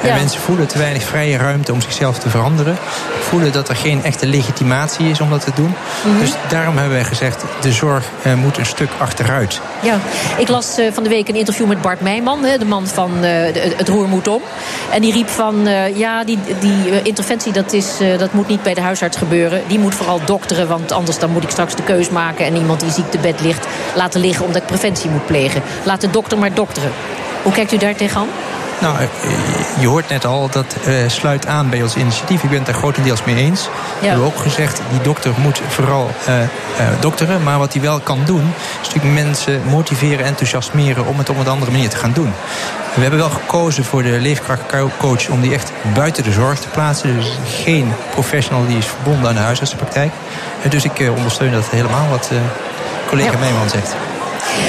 En 0.02 0.16
mensen 0.16 0.42
voelen 0.42 0.68
te 0.68 0.78
weinig 0.78 1.04
vrije 1.04 1.38
ruimte 1.38 1.72
om 1.72 1.82
zichzelf 1.82 2.20
te 2.20 2.30
veranderen. 2.30 2.78
Voelen 3.20 3.52
dat 3.52 3.70
er 3.70 3.76
geen 3.76 4.04
echte 4.04 4.28
legitimatie 4.28 5.10
is 5.10 5.22
om 5.22 5.30
dat 5.30 5.44
te 5.44 5.52
doen. 5.56 5.74
Mhm. 6.04 6.20
Dus 6.20 6.32
daarom 6.50 6.78
hebben 6.78 6.94
wij 6.94 7.04
gezegd, 7.04 7.44
de 7.62 7.72
zorg 7.72 8.06
uh, 8.26 8.34
moet 8.34 8.58
een 8.58 8.66
stuk 8.66 8.90
achteruit. 8.98 9.62
Ja, 9.82 9.98
ik 10.38 10.48
las 10.48 10.80
uh, 10.80 10.92
van 10.94 11.04
de 11.04 11.10
week 11.10 11.28
een 11.28 11.36
interview 11.36 11.68
met 11.68 11.82
Bart 11.82 12.02
Meijman, 12.02 12.42
de 12.42 12.66
man 12.66 12.88
van 12.88 13.12
uh, 13.16 13.22
de, 13.22 13.74
het 13.78 13.88
Roer 13.88 14.08
moet 14.08 14.28
om. 14.28 14.42
En 14.92 15.02
die 15.02 15.14
riep 15.14 15.30
van, 15.30 15.68
ja, 15.94 16.24
die, 16.24 16.40
die 16.60 17.02
interventie 17.02 17.54
dat, 17.54 17.74
is, 17.74 17.88
dat 18.18 18.34
moet 18.34 18.48
niet 18.48 18.64
bij 18.64 18.74
de 18.74 18.82
huisarts 18.82 19.18
gebeuren. 19.18 19.62
Die 19.68 19.80
moet 19.80 19.96
vooral 19.96 20.22
dokteren, 20.26 20.68
want 20.68 20.92
anders 20.92 21.20
dan 21.20 21.30
moet 21.30 21.44
ik 21.44 21.50
straks 21.50 21.76
de 21.76 21.84
keus 21.84 22.10
maken... 22.10 22.46
en 22.46 22.56
iemand 22.56 22.80
die 22.80 22.92
ziek 22.92 23.12
te 23.12 23.18
bed 23.18 23.42
ligt 23.42 23.68
laten 23.96 24.22
liggen 24.22 24.46
omdat 24.46 24.62
ik 24.62 24.68
preventie 24.68 25.10
moet 25.10 25.26
plegen. 25.26 25.62
Laat 25.84 26.02
de 26.02 26.10
dokter 26.10 26.38
maar 26.38 26.54
dokteren. 26.54 26.92
Hoe 27.44 27.52
kijkt 27.52 27.72
u 27.72 27.78
daar 27.78 27.96
tegenaan? 27.96 28.28
Nou, 28.82 28.98
eh, 29.00 29.08
je 29.80 29.88
hoort 29.88 30.10
net 30.10 30.26
al, 30.26 30.50
dat 30.50 30.76
uh, 30.88 30.94
sluit 31.08 31.48
aan 31.48 31.70
bij 31.70 31.82
ons 31.82 31.96
initiatief. 31.96 32.44
Ik 32.44 32.50
ben 32.50 32.58
het 32.58 32.68
daar 32.68 32.76
grotendeels 32.76 33.24
mee 33.24 33.36
eens. 33.36 33.70
We 34.00 34.08
hebben 34.08 34.26
ook 34.26 34.38
gezegd, 34.38 34.82
die 34.90 35.02
dokter 35.02 35.32
moet 35.38 35.62
vooral 35.68 36.12
uh, 36.28 36.36
dokteren. 37.00 37.44
Maar 37.44 37.58
wat 37.58 37.74
hij 37.74 37.82
wel 37.82 38.00
kan 38.00 38.20
doen, 38.26 38.54
is 38.82 38.88
natuurlijk 38.88 39.14
mensen 39.14 39.62
motiveren, 39.70 40.26
enthousiasmeren... 40.26 41.06
om 41.06 41.18
het 41.18 41.30
op 41.30 41.38
een 41.38 41.48
andere 41.48 41.72
manier 41.72 41.90
te 41.90 41.98
gaan 41.98 42.12
doen. 42.14 42.34
We 42.96 43.02
hebben 43.02 43.20
wel 43.20 43.30
gekozen 43.30 43.84
voor 43.84 44.04
de 44.04 44.18
leefkrachtcoach 44.20 45.30
om 45.30 45.42
die 45.42 45.54
echt 45.54 45.72
buiten 45.94 46.24
de 46.24 46.32
zorg 46.32 46.60
te 46.60 46.68
plaatsen. 46.68 47.16
Dus 47.16 47.38
geen 47.64 47.94
professional 48.12 48.66
die 48.68 48.78
is 48.78 48.86
verbonden 48.86 49.30
aan 49.30 49.36
de 49.36 49.42
huisartsenpraktijk. 49.42 50.12
En 50.64 50.70
dus 50.70 50.84
ik 50.84 51.10
ondersteun 51.16 51.52
dat 51.52 51.70
helemaal 51.70 52.10
wat 52.10 52.32
collega 53.10 53.32
ja. 53.32 53.38
Meijman 53.38 53.70
zegt. 53.70 53.96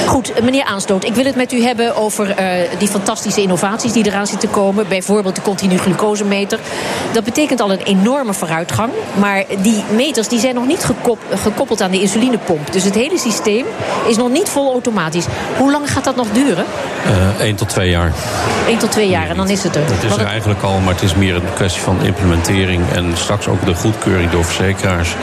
Goed, 0.06 0.42
meneer 0.42 0.64
Aanstoot, 0.64 1.04
ik 1.04 1.14
wil 1.14 1.24
het 1.24 1.36
met 1.36 1.52
u 1.52 1.62
hebben 1.62 1.96
over 1.96 2.28
uh, 2.28 2.78
die 2.78 2.88
fantastische 2.88 3.42
innovaties 3.42 3.92
die 3.92 4.06
eraan 4.06 4.26
zitten 4.26 4.50
komen. 4.50 4.88
Bijvoorbeeld 4.88 5.34
de 5.34 5.42
continu 5.42 5.78
glucosemeter. 5.78 6.58
Dat 7.12 7.24
betekent 7.24 7.60
al 7.60 7.72
een 7.72 7.82
enorme 7.82 8.34
vooruitgang. 8.34 8.92
Maar 9.18 9.44
die 9.62 9.84
meters 9.94 10.28
die 10.28 10.38
zijn 10.38 10.54
nog 10.54 10.66
niet 10.66 10.86
gekoppeld 11.34 11.80
aan 11.80 11.90
de 11.90 12.00
insulinepomp. 12.00 12.72
Dus 12.72 12.84
het 12.84 12.94
hele 12.94 13.18
systeem 13.18 13.66
is 14.06 14.16
nog 14.16 14.30
niet 14.30 14.48
vol 14.48 14.72
automatisch. 14.72 15.26
Hoe 15.58 15.70
lang 15.70 15.92
gaat 15.92 16.04
dat 16.04 16.16
nog 16.16 16.30
duren? 16.32 16.64
Uh, 17.06 17.40
1 17.40 17.54
tot 17.56 17.68
2 17.68 17.90
jaar. 17.90 18.12
1 18.66 18.78
tot 18.78 18.92
2 18.92 19.08
jaar 19.08 19.28
en 19.28 19.36
dan 19.36 19.48
is 19.48 19.62
het 19.62 19.76
er. 19.76 19.82
Het 19.84 20.04
is 20.04 20.16
er 20.16 20.26
eigenlijk 20.26 20.62
al, 20.62 20.78
maar 20.78 20.94
het 20.94 21.02
is 21.02 21.14
meer 21.14 21.34
een 21.34 21.54
kwestie 21.54 21.82
van 21.82 22.02
implementering... 22.02 22.90
en 22.92 23.12
straks 23.14 23.48
ook 23.48 23.64
de 23.64 23.74
goedkeuring 23.74 24.30
door 24.30 24.44
verzekeraars... 24.44 25.14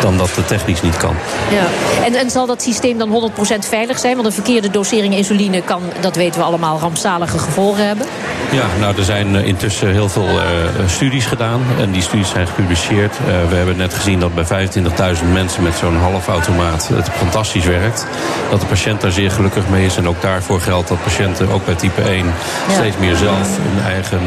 dan 0.00 0.16
dat 0.16 0.36
het 0.36 0.48
technisch 0.48 0.82
niet 0.82 0.96
kan. 0.96 1.14
Ja. 1.50 1.64
En, 2.04 2.14
en 2.14 2.30
zal 2.30 2.46
dat 2.46 2.62
systeem 2.62 2.98
dan 2.98 3.32
100% 3.56 3.58
veilig 3.58 3.98
zijn? 3.98 4.14
Want 4.14 4.26
een 4.26 4.32
verkeerde 4.32 4.70
dosering 4.70 5.14
insuline 5.14 5.62
kan, 5.62 5.82
dat 6.00 6.16
weten 6.16 6.40
we 6.40 6.46
allemaal, 6.46 6.78
rampzalige 6.78 7.38
gevolgen 7.38 7.86
hebben. 7.86 8.06
Ja, 8.50 8.66
nou 8.80 8.96
er 8.96 9.04
zijn 9.04 9.36
eh, 9.36 9.46
intussen 9.46 9.90
heel 9.90 10.08
veel 10.08 10.28
uh, 10.28 10.42
studies 10.86 11.26
gedaan. 11.26 11.60
En 11.78 11.90
die 11.92 12.02
studies 12.02 12.30
zijn 12.30 12.46
gepubliceerd. 12.46 13.12
Uh, 13.18 13.48
we 13.48 13.54
hebben 13.54 13.76
net 13.76 13.94
gezien 13.94 14.20
dat 14.20 14.34
bij 14.34 14.68
25.000 15.16 15.32
mensen 15.32 15.62
met 15.62 15.74
zo'n 15.74 15.96
halfautomaat 15.96 16.88
het 16.88 17.08
fantastisch 17.10 17.64
werkt. 17.64 18.06
Dat 18.50 18.60
de 18.60 18.66
patiënt 18.66 19.00
daar 19.00 19.10
zeer 19.10 19.30
gelukkig 19.30 19.68
mee 19.68 19.84
is. 19.84 19.96
En 19.96 20.08
ook 20.08 20.22
daarvoor 20.22 20.60
geldt 20.60 20.88
dat 20.88 21.02
patiënten 21.02 21.25
ook 21.52 21.64
bij 21.64 21.74
type 21.74 22.02
1 22.02 22.24
ja. 22.26 22.32
steeds 22.74 22.96
meer 22.96 23.16
zelf 23.16 23.48
hun 23.60 23.84
eigen 23.92 24.20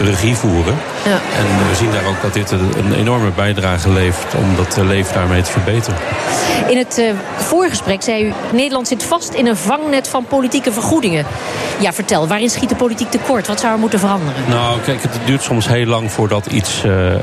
regie 0.00 0.34
voeren. 0.34 0.74
Ja. 1.04 1.10
En 1.12 1.68
we 1.68 1.76
zien 1.76 1.92
daar 1.92 2.04
ook 2.04 2.22
dat 2.22 2.34
dit 2.34 2.50
een 2.50 2.94
enorme 2.94 3.30
bijdrage 3.30 3.90
levert 3.90 4.34
om 4.34 4.56
dat 4.56 4.76
leven 4.76 5.14
daarmee 5.14 5.42
te 5.42 5.50
verbeteren. 5.50 5.98
In 6.68 6.76
het 6.78 7.02
voorgesprek 7.36 8.02
zei 8.02 8.24
u, 8.24 8.32
Nederland 8.52 8.88
zit 8.88 9.02
vast 9.02 9.32
in 9.32 9.46
een 9.46 9.56
vangnet 9.56 10.08
van 10.08 10.24
politieke 10.24 10.72
vergoedingen. 10.72 11.26
Ja, 11.80 11.92
vertel, 11.92 12.26
waarin 12.26 12.50
schiet 12.50 12.68
de 12.68 12.74
politiek 12.74 13.10
tekort? 13.10 13.46
Wat 13.46 13.60
zou 13.60 13.72
er 13.72 13.78
moeten 13.78 13.98
veranderen? 13.98 14.42
Nou, 14.48 14.80
kijk, 14.80 15.02
het 15.02 15.18
duurt 15.24 15.42
soms 15.42 15.68
heel 15.68 15.86
lang 15.86 16.12
voordat 16.12 16.46
iets 16.46 16.84
uh, 16.84 17.12
uh, 17.12 17.18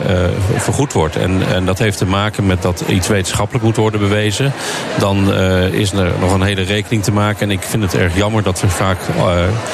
vergoed 0.55 0.93
wordt. 0.93 1.15
En, 1.15 1.41
en 1.53 1.65
dat 1.65 1.79
heeft 1.79 1.97
te 1.97 2.05
maken 2.05 2.45
met 2.45 2.61
dat 2.61 2.83
iets 2.87 3.07
wetenschappelijk 3.07 3.65
moet 3.65 3.75
worden 3.75 3.99
bewezen. 3.99 4.53
Dan 4.99 5.33
uh, 5.33 5.73
is 5.73 5.91
er 5.91 6.11
nog 6.19 6.33
een 6.33 6.41
hele 6.41 6.61
rekening 6.61 7.03
te 7.03 7.11
maken. 7.11 7.41
En 7.41 7.51
ik 7.51 7.61
vind 7.61 7.83
het 7.83 7.95
erg 7.95 8.15
jammer 8.15 8.43
dat 8.43 8.61
we 8.61 8.69
vaak 8.69 8.96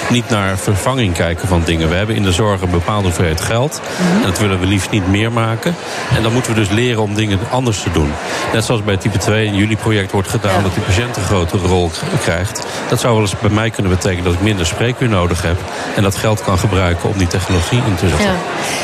niet 0.10 0.30
naar 0.30 0.58
vervanging 0.58 1.14
kijken 1.14 1.48
van 1.48 1.62
dingen. 1.66 1.90
We 1.90 1.96
hebben 1.96 2.16
in 2.16 2.24
de 2.24 2.32
zorg 2.32 2.62
een 2.62 2.70
bepaalde 2.70 3.04
hoeveelheid 3.04 3.42
geld. 3.42 3.82
Mhm. 3.82 4.18
En 4.18 4.30
dat 4.30 4.40
willen 4.40 4.60
we 4.60 4.66
liefst 4.66 4.90
niet 4.90 5.08
meer 5.08 5.32
maken. 5.32 5.76
En 6.16 6.24
dan 6.24 6.34
moeten 6.34 6.54
we 6.54 6.60
dus 6.60 6.70
leren 6.70 7.02
om 7.02 7.16
dingen 7.16 7.40
anders 7.52 7.82
te 7.82 7.92
doen. 7.92 8.12
Net 8.54 8.66
zoals 8.66 8.84
bij 8.84 8.98
type 8.98 9.18
2 9.18 9.46
in 9.46 9.56
jullie 9.56 9.76
project 9.76 10.12
wordt 10.12 10.28
gedaan... 10.28 10.56
Ja. 10.56 10.62
dat 10.62 10.74
die 10.74 10.84
patiënt 10.84 11.18
een 11.18 11.24
grotere 11.24 11.68
rol 11.68 11.92
krijgt. 12.22 12.66
Dat 12.90 13.00
zou 13.00 13.14
wel 13.14 13.22
eens 13.22 13.40
bij 13.40 13.50
mij 13.50 13.70
kunnen 13.70 13.92
betekenen 13.92 14.24
dat 14.24 14.34
ik 14.34 14.42
minder 14.42 14.66
spreekuur 14.66 15.10
nodig 15.10 15.42
heb. 15.42 15.58
En 15.96 16.04
dat 16.04 16.16
geld 16.16 16.44
kan 16.44 16.58
gebruiken 16.58 17.10
om 17.10 17.18
die 17.18 17.28
technologie 17.28 17.82
in 17.88 17.96
te 17.96 18.08
zetten. 18.08 18.26
Ja. 18.26 18.36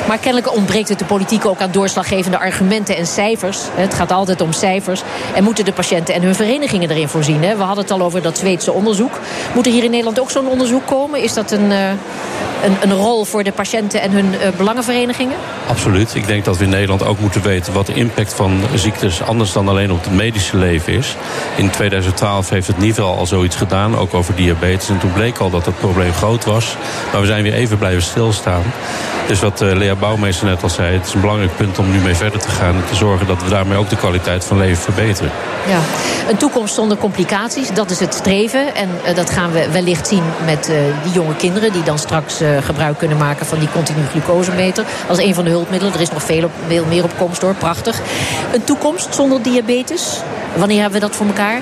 Maar 0.08 0.18
kennelijk 0.18 0.56
ontbreekt 0.56 0.90
het 0.90 1.00
de 1.00 1.06
politiek 1.06 1.46
ook 1.46 1.62
aan 1.62 1.72
doorslaggevende 1.72 2.40
argumenten 2.40 2.98
en 2.98 3.08
cijfers. 3.08 3.58
Het 3.74 3.94
gaat 3.94 4.12
altijd 4.12 4.42
om 4.42 4.54
cijfers. 4.54 5.02
En 5.34 5.44
moeten 5.44 5.66
de 5.66 5.74
patiënten 5.74 6.14
en 6.14 6.22
hun 6.22 6.36
verenigingen 6.36 6.90
erin 6.90 7.08
voorzien. 7.08 7.40
We 7.40 7.48
hadden 7.48 7.84
het 7.84 7.92
al 7.92 8.02
over 8.02 8.22
dat 8.22 8.38
Zweedse 8.38 8.72
onderzoek. 8.72 9.20
Moet 9.54 9.66
er 9.66 9.72
hier 9.72 9.84
in 9.84 9.90
Nederland 9.90 10.20
ook 10.20 10.29
zo'n 10.32 10.48
onderzoek 10.48 10.86
komen? 10.86 11.22
Is 11.22 11.34
dat 11.34 11.52
een, 11.52 11.72
eh, 11.72 11.92
een, 12.64 12.90
een, 12.90 12.98
rol 12.98 13.26
voor 13.26 13.44
de 13.44 13.52
patiënten 13.52 14.02
en 14.02 14.12
hun 14.12 14.40
eh, 14.40 14.50
belangenverenigingen? 14.58 15.38
Absoluut. 15.68 16.16
Ik 16.16 16.28
denk 16.28 16.46
dat 16.46 16.58
we 16.58 16.64
in 16.64 16.70
Nederland 16.70 17.06
ook 17.06 17.20
moeten 17.20 17.42
weten 17.42 17.74
wat 17.74 17.86
de 17.86 17.94
impact 17.94 18.34
van 18.34 18.62
ziektes 18.76 19.22
anders 19.22 19.52
dan 19.52 19.68
alleen 19.68 19.92
op 19.92 20.04
het 20.04 20.14
medische 20.14 20.58
leven 20.58 20.94
is. 20.94 21.16
In 21.56 21.70
2012 21.70 22.50
heeft 22.50 22.68
het 22.68 22.78
NIVEL 22.78 23.18
al 23.18 23.26
zoiets 23.26 23.56
gedaan, 23.56 23.98
ook 23.98 24.14
over 24.14 24.36
diabetes. 24.36 24.90
En 24.90 25.00
toen 25.00 25.14
bleek 25.14 25.38
al 25.38 25.50
dat 25.50 25.66
het 25.66 25.80
probleem 25.80 26.14
groot 26.14 26.46
was. 26.46 26.76
Maar 27.12 27.22
we 27.22 27.28
zijn 27.28 27.44
weer 27.44 27.54
even 27.54 27.78
blijven 27.78 28.02
stilstaan. 28.02 28.64
Dus 29.28 29.40
wat 29.40 29.62
uh, 29.62 29.76
Lea 29.76 29.96
Bouwmeester 29.96 30.48
net 30.48 30.64
al 30.64 30.70
zei, 30.70 30.98
het 30.98 31.08
is 31.08 31.14
een 31.14 31.22
belangrijk 31.22 31.56
punt 31.56 31.80
om 31.80 31.92
nu 31.92 32.00
mee 32.00 32.16
verder 32.16 32.40
te 32.40 32.50
gaan. 32.50 32.76
En 32.76 32.86
te 32.90 32.96
zorgen 32.96 33.28
dat 33.28 33.44
we 33.44 33.50
daarmee 33.50 33.78
ook 33.78 33.90
de 33.90 33.96
kwaliteit 33.96 34.46
van 34.46 34.58
leven 34.58 34.78
verbeteren. 34.78 35.32
Ja, 35.68 35.80
een 36.30 36.38
toekomst 36.38 36.74
zonder 36.74 36.98
complicaties, 36.98 37.70
dat 37.74 37.90
is 37.90 38.00
het 38.00 38.14
streven. 38.14 38.76
En 38.76 38.90
uh, 39.08 39.16
dat 39.16 39.30
gaan 39.30 39.52
we 39.52 39.72
wellicht 39.72 40.08
zien 40.08 40.24
met 40.46 40.70
uh, 40.70 40.76
die 41.04 41.12
jonge 41.12 41.36
kinderen 41.36 41.72
die 41.72 41.84
dan 41.84 42.00
straks 42.00 42.42
gebruik 42.62 42.98
kunnen 42.98 43.18
maken 43.18 43.46
van 43.46 43.60
die 43.60 43.70
continu 43.72 44.06
glucosemeter. 44.12 44.86
Als 45.08 45.18
een 45.18 45.34
van 45.34 45.44
de 45.44 45.50
hulpmiddelen. 45.50 45.94
Er 45.94 46.02
is 46.02 46.12
nog 46.12 46.24
veel, 46.24 46.44
op, 46.44 46.52
veel 46.68 46.86
meer 46.86 47.04
op 47.04 47.12
komst 47.18 47.42
hoor, 47.42 47.56
prachtig. 47.56 48.02
Een 48.54 48.64
toekomst 48.64 49.16
zonder 49.16 49.42
diabetes? 49.42 50.18
Wanneer 50.56 50.82
hebben 50.82 51.00
we 51.00 51.08
dat 51.08 51.16
voor 51.16 51.28
elkaar? 51.28 51.62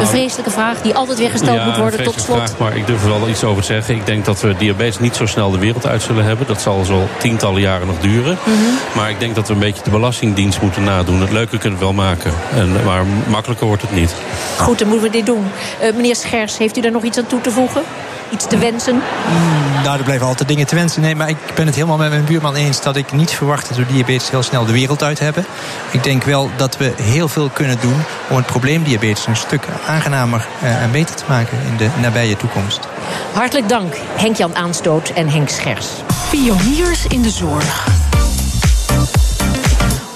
een 0.00 0.06
vreselijke 0.06 0.50
vraag 0.50 0.80
die 0.80 0.94
altijd 0.94 1.18
weer 1.18 1.30
gesteld 1.30 1.64
moet 1.64 1.76
worden 1.76 2.02
tot 2.02 2.20
slot. 2.20 2.36
Vraag, 2.36 2.58
maar 2.58 2.76
ik 2.76 2.86
durf 2.86 3.02
er 3.02 3.08
wel 3.08 3.28
iets 3.28 3.44
over 3.44 3.62
te 3.62 3.66
zeggen. 3.66 3.94
Ik 3.94 4.06
denk 4.06 4.24
dat 4.24 4.40
we 4.40 4.56
diabetes 4.56 4.98
niet 4.98 5.16
zo 5.16 5.26
snel 5.26 5.50
de 5.50 5.58
wereld 5.58 5.86
uit 5.86 6.02
zullen 6.02 6.24
hebben. 6.24 6.46
Dat 6.46 6.60
zal 6.60 6.84
zo 6.84 7.08
tientallen 7.18 7.60
jaren 7.60 7.86
nog 7.86 8.00
duren. 8.00 8.38
Mhm. 8.44 8.56
Maar 8.96 9.10
ik 9.10 9.20
denk 9.20 9.34
dat 9.34 9.48
we 9.48 9.54
een 9.54 9.60
beetje 9.60 9.82
de 9.82 9.90
belastingdienst 9.90 10.60
moeten 10.60 10.84
nadoen. 10.84 11.20
Het 11.20 11.32
leuke 11.32 11.58
kunnen 11.58 11.78
we 11.78 11.84
wel 11.84 11.94
maken. 11.94 12.32
En, 12.54 12.84
maar 12.84 13.04
makkelijker 13.28 13.66
wordt 13.66 13.82
het 13.82 13.94
niet. 13.94 14.14
Goed, 14.58 14.78
dan 14.78 14.88
moeten 14.88 15.06
we 15.06 15.16
dit 15.16 15.26
doen. 15.26 15.44
Uh, 15.82 15.94
meneer 15.94 16.16
Schers, 16.16 16.58
heeft 16.58 16.76
u 16.76 16.80
daar 16.80 16.92
nog 16.92 17.02
iets 17.02 17.18
aan 17.18 17.26
toe 17.26 17.40
te 17.40 17.50
voegen? 17.50 17.82
Iets 18.30 18.46
te 18.46 18.58
wensen? 18.58 18.94
Mm, 18.94 19.82
nou, 19.82 19.98
er 19.98 20.04
blijven 20.04 20.26
altijd 20.26 20.48
dingen 20.48 20.66
te 20.66 20.74
wensen. 20.74 21.02
Nee, 21.02 21.16
maar 21.16 21.28
ik 21.28 21.36
ben 21.54 21.66
het 21.66 21.74
helemaal 21.74 21.96
met 21.96 22.10
mijn 22.10 22.24
buurman 22.24 22.54
eens 22.54 22.82
dat 22.82 22.96
ik 22.96 23.12
niet 23.12 23.30
verwacht 23.30 23.68
dat 23.68 23.76
we 23.76 23.86
diabetes 23.86 24.30
heel 24.30 24.42
snel 24.42 24.64
de 24.64 24.72
wereld 24.72 25.02
uit 25.02 25.18
hebben. 25.18 25.46
Ik 25.90 26.02
denk 26.02 26.22
wel 26.22 26.50
dat 26.56 26.76
we 26.76 26.92
heel 27.02 27.28
veel 27.28 27.48
kunnen 27.48 27.80
doen 27.80 28.02
om 28.28 28.36
het 28.36 28.46
probleem 28.46 28.82
diabetes 28.82 29.26
een 29.26 29.36
stuk 29.36 29.66
aangenamer 29.86 30.46
eh, 30.62 30.82
en 30.82 30.90
beter 30.90 31.14
te 31.14 31.24
maken 31.28 31.58
in 31.66 31.76
de 31.76 31.88
nabije 32.00 32.36
toekomst. 32.36 32.88
Hartelijk 33.32 33.68
dank, 33.68 33.94
Henk-Jan 34.16 34.56
Aanstoot 34.56 35.08
en 35.08 35.28
Henk 35.28 35.48
Schers. 35.48 35.86
Pioniers 36.30 37.06
in 37.06 37.22
de 37.22 37.30
zorg. 37.30 37.97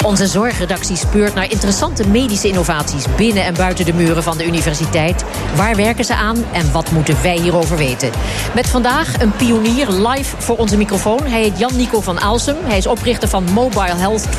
Onze 0.03 0.27
zorgredactie 0.27 0.97
speurt 0.97 1.35
naar 1.35 1.51
interessante 1.51 2.09
medische 2.09 2.49
innovaties 2.49 3.05
binnen 3.17 3.45
en 3.45 3.55
buiten 3.55 3.85
de 3.85 3.95
muren 3.95 4.23
van 4.23 4.39
de 4.39 4.47
universiteit. 4.47 5.25
Waar 5.57 5.77
werken 5.77 6.05
ze 6.05 6.15
aan 6.15 6.45
en 6.53 6.73
wat 6.73 6.91
moeten 6.91 7.23
wij 7.23 7.37
hierover 7.37 7.77
weten? 7.77 8.11
Met 8.55 8.67
vandaag 8.67 9.21
een 9.21 9.37
pionier 9.37 9.91
live 9.91 10.37
voor 10.39 10.57
onze 10.57 10.77
microfoon. 10.77 11.23
Hij 11.23 11.41
heet 11.41 11.59
Jan-Nico 11.59 12.01
van 12.01 12.21
Aalsum. 12.21 12.57
Hij 12.63 12.77
is 12.77 12.87
oprichter 12.87 13.29
van 13.29 13.45
Mobile 13.53 13.97
Health 13.97 14.27
24-7, 14.27 14.31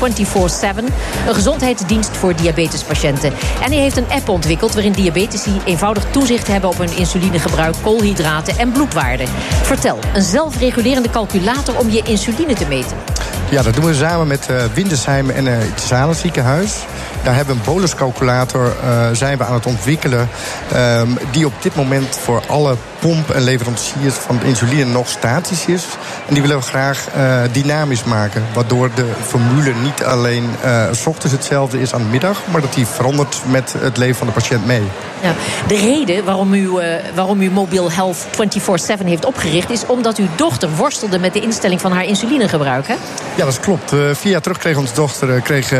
een 1.26 1.34
gezondheidsdienst 1.34 2.16
voor 2.16 2.36
diabetespatiënten. 2.36 3.32
En 3.62 3.72
hij 3.72 3.80
heeft 3.80 3.96
een 3.96 4.10
app 4.10 4.28
ontwikkeld 4.28 4.74
waarin 4.74 4.92
diabetici 4.92 5.60
eenvoudig 5.64 6.04
toezicht 6.10 6.46
hebben 6.46 6.70
op 6.70 6.78
hun 6.78 6.96
insulinegebruik, 6.96 7.74
koolhydraten 7.82 8.58
en 8.58 8.72
bloedwaarden. 8.72 9.28
Vertel, 9.62 9.98
een 10.14 10.22
zelfregulerende 10.22 11.10
calculator 11.10 11.78
om 11.78 11.90
je 11.90 12.02
insuline 12.02 12.54
te 12.54 12.66
meten. 12.66 13.13
Ja, 13.50 13.62
dat 13.62 13.74
doen 13.74 13.84
we 13.84 13.94
samen 13.94 14.26
met 14.26 14.48
uh, 14.50 14.64
Windesheim 14.74 15.30
en 15.30 15.46
uh, 15.46 15.52
het 15.58 15.80
Zalen 15.80 16.16
ziekenhuis. 16.16 16.84
Daar 17.22 17.34
hebben 17.34 17.54
we 17.54 17.60
een 17.60 17.74
boluscalculator 17.74 18.76
uh, 18.84 19.08
zijn 19.12 19.38
we 19.38 19.44
aan 19.44 19.54
het 19.54 19.66
ontwikkelen. 19.66 20.28
Um, 20.74 21.18
die 21.30 21.46
op 21.46 21.52
dit 21.60 21.74
moment 21.74 22.16
voor 22.16 22.42
alle 22.46 22.76
pomp- 23.04 23.30
en 23.30 23.42
leveranciers 23.42 24.14
van 24.14 24.38
de 24.38 24.46
insuline 24.46 24.84
nog 24.92 25.08
statisch 25.08 25.66
is. 25.66 25.84
En 26.28 26.34
die 26.34 26.42
willen 26.42 26.56
we 26.56 26.62
graag 26.62 27.06
uh, 27.16 27.40
dynamisch 27.52 28.04
maken. 28.04 28.44
Waardoor 28.54 28.90
de 28.94 29.06
formule 29.26 29.72
niet 29.82 30.04
alleen 30.04 30.50
uh, 30.64 30.84
s 30.92 31.06
ochtends 31.06 31.32
hetzelfde 31.32 31.80
is 31.80 31.94
aan 31.94 32.02
de 32.02 32.08
middag, 32.08 32.40
maar 32.50 32.60
dat 32.60 32.74
die 32.74 32.86
verandert 32.86 33.40
met 33.46 33.74
het 33.78 33.96
leven 33.96 34.16
van 34.16 34.26
de 34.26 34.32
patiënt 34.32 34.66
mee. 34.66 34.82
Ja, 35.22 35.34
de 35.66 35.76
reden 35.76 36.24
waarom 36.24 36.54
u, 36.54 36.68
uh, 36.68 36.84
waarom 37.14 37.40
u 37.40 37.50
Mobile 37.50 37.90
Health 37.90 38.26
24-7 39.02 39.04
heeft 39.04 39.24
opgericht, 39.24 39.70
is 39.70 39.86
omdat 39.86 40.18
uw 40.18 40.28
dochter 40.36 40.68
worstelde 40.76 41.18
met 41.18 41.32
de 41.32 41.40
instelling 41.40 41.80
van 41.80 41.92
haar 41.92 42.04
insulinegebruik. 42.04 42.88
Hè? 42.88 42.94
Ja, 43.34 43.44
dat 43.44 43.60
klopt. 43.60 43.92
vier 44.12 44.32
jaar 44.32 44.40
terug 44.40 44.58
kreeg 44.58 44.76
onze 44.76 44.94
dochter 44.94 45.40
kreeg, 45.40 45.72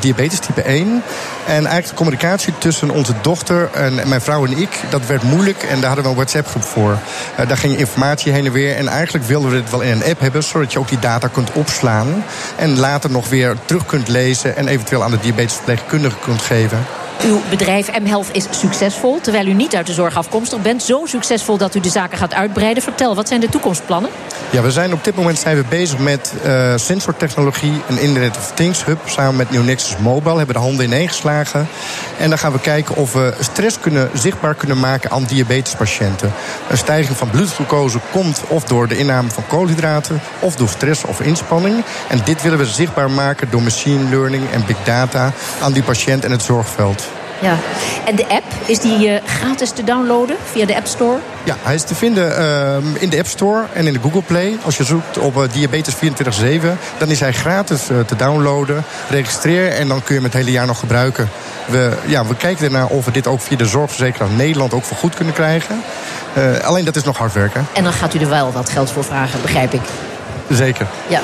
diabetes 0.00 0.38
type 0.38 0.62
1. 0.62 1.02
En 1.46 1.52
eigenlijk 1.52 1.88
de 1.88 1.94
communicatie 1.94 2.54
tussen 2.58 2.90
onze 2.90 3.12
dochter 3.22 3.70
en 3.72 4.08
mijn 4.08 4.20
vrouw 4.20 4.46
en 4.46 4.58
ik, 4.58 4.80
dat 4.90 5.06
werd 5.06 5.22
moeilijk. 5.22 5.62
En 5.62 5.80
daar 5.80 5.94
hadden 5.94 6.14
we 6.16 6.20
een 6.20 6.61
Voor. 6.64 6.98
Uh, 7.40 7.48
daar 7.48 7.56
ging 7.56 7.76
informatie 7.76 8.32
heen 8.32 8.46
en 8.46 8.52
weer. 8.52 8.76
En 8.76 8.88
eigenlijk 8.88 9.24
wilden 9.24 9.50
we 9.50 9.56
dit 9.56 9.70
wel 9.70 9.80
in 9.80 9.90
een 9.90 10.04
app 10.04 10.20
hebben, 10.20 10.42
zodat 10.42 10.72
je 10.72 10.78
ook 10.78 10.88
die 10.88 10.98
data 10.98 11.28
kunt 11.28 11.52
opslaan. 11.52 12.24
En 12.56 12.78
later 12.78 13.10
nog 13.10 13.28
weer 13.28 13.56
terug 13.64 13.86
kunt 13.86 14.08
lezen 14.08 14.56
en 14.56 14.68
eventueel 14.68 15.02
aan 15.02 15.10
de 15.10 15.20
diabetesverpleegkundige 15.20 16.16
kunt 16.18 16.42
geven. 16.42 16.86
Uw 17.24 17.40
bedrijf 17.50 18.00
mHealth 18.00 18.26
is 18.32 18.46
succesvol, 18.50 19.20
terwijl 19.20 19.46
u 19.46 19.52
niet 19.52 19.74
uit 19.74 19.86
de 19.86 19.92
zorg 19.92 20.16
afkomstig 20.16 20.62
bent. 20.62 20.82
Zo 20.82 21.06
succesvol 21.06 21.56
dat 21.56 21.74
u 21.74 21.80
de 21.80 21.88
zaken 21.88 22.18
gaat 22.18 22.34
uitbreiden. 22.34 22.82
Vertel, 22.82 23.14
wat 23.14 23.28
zijn 23.28 23.40
de 23.40 23.48
toekomstplannen? 23.48 24.10
Ja, 24.50 24.62
we 24.62 24.70
zijn 24.70 24.92
op 24.92 25.04
dit 25.04 25.16
moment 25.16 25.38
zijn 25.38 25.56
we 25.56 25.64
bezig 25.68 25.98
met 25.98 26.32
uh, 26.44 26.72
sensortechnologie, 26.76 27.80
een 27.88 27.98
Internet 27.98 28.36
of 28.36 28.52
Things 28.54 28.84
hub. 28.84 28.98
Samen 29.04 29.36
met 29.36 29.50
Neonexus 29.50 29.96
Mobile 29.96 30.36
hebben 30.36 30.54
de 30.54 30.60
handen 30.60 30.84
ineen 30.84 31.08
geslagen. 31.08 31.68
En 32.18 32.28
dan 32.28 32.38
gaan 32.38 32.52
we 32.52 32.60
kijken 32.60 32.96
of 32.96 33.12
we 33.12 33.34
stress 33.40 33.78
kunnen, 33.80 34.10
zichtbaar 34.14 34.54
kunnen 34.54 34.80
maken 34.80 35.10
aan 35.10 35.24
diabetespatiënten. 35.24 36.32
Een 36.68 36.78
stijging 36.78 37.16
van 37.16 37.30
bloedglucose 37.30 37.98
komt 38.12 38.42
of 38.48 38.64
door 38.64 38.88
de 38.88 38.98
inname 38.98 39.30
van 39.30 39.46
koolhydraten, 39.46 40.20
of 40.38 40.56
door 40.56 40.68
stress 40.68 41.04
of 41.04 41.20
inspanning. 41.20 41.84
En 42.08 42.20
dit 42.24 42.42
willen 42.42 42.58
we 42.58 42.66
zichtbaar 42.66 43.10
maken 43.10 43.50
door 43.50 43.62
machine 43.62 44.08
learning 44.08 44.50
en 44.50 44.64
big 44.66 44.76
data 44.84 45.32
aan 45.60 45.72
die 45.72 45.82
patiënt 45.82 46.24
en 46.24 46.30
het 46.30 46.42
zorgveld. 46.42 47.11
Ja. 47.42 47.56
En 48.04 48.16
de 48.16 48.28
app, 48.28 48.44
is 48.66 48.78
die 48.78 49.08
uh, 49.08 49.18
gratis 49.26 49.70
te 49.70 49.84
downloaden 49.84 50.36
via 50.50 50.66
de 50.66 50.76
App 50.76 50.86
Store? 50.86 51.18
Ja, 51.44 51.56
hij 51.62 51.74
is 51.74 51.82
te 51.82 51.94
vinden 51.94 52.38
uh, 52.38 53.02
in 53.02 53.08
de 53.08 53.18
App 53.18 53.26
Store 53.26 53.64
en 53.72 53.86
in 53.86 53.92
de 53.92 53.98
Google 54.02 54.22
Play. 54.22 54.56
Als 54.64 54.76
je 54.76 54.84
zoekt 54.84 55.18
op 55.18 55.36
uh, 55.36 55.42
Diabetes 55.52 55.94
24-7, 55.94 55.98
dan 56.98 57.08
is 57.08 57.20
hij 57.20 57.32
gratis 57.32 57.82
te 58.06 58.16
downloaden. 58.16 58.84
Registreer 59.10 59.70
en 59.70 59.88
dan 59.88 60.02
kun 60.02 60.14
je 60.14 60.20
hem 60.20 60.30
het 60.30 60.32
hele 60.32 60.50
jaar 60.50 60.66
nog 60.66 60.78
gebruiken. 60.78 61.30
We, 61.66 61.92
ja, 62.06 62.26
we 62.26 62.36
kijken 62.36 62.64
ernaar 62.64 62.86
of 62.86 63.04
we 63.04 63.10
dit 63.10 63.26
ook 63.26 63.40
via 63.40 63.56
de 63.56 63.66
zorgverzekeraar 63.66 64.30
Nederland 64.30 64.74
ook 64.74 64.84
vergoed 64.84 65.14
kunnen 65.14 65.34
krijgen. 65.34 65.82
alleen 66.62 66.84
dat 66.84 66.96
is 66.96 67.04
nog 67.04 67.18
hard 67.18 67.32
werken. 67.32 67.66
En 67.72 67.84
dan 67.84 67.92
gaat 67.92 68.14
u 68.14 68.18
er 68.18 68.28
wel 68.28 68.52
wat 68.52 68.68
geld 68.68 68.90
voor 68.90 69.04
vragen, 69.04 69.42
begrijp 69.42 69.72
ik. 69.72 69.82
Zeker. 70.52 70.86
Ja. 71.08 71.20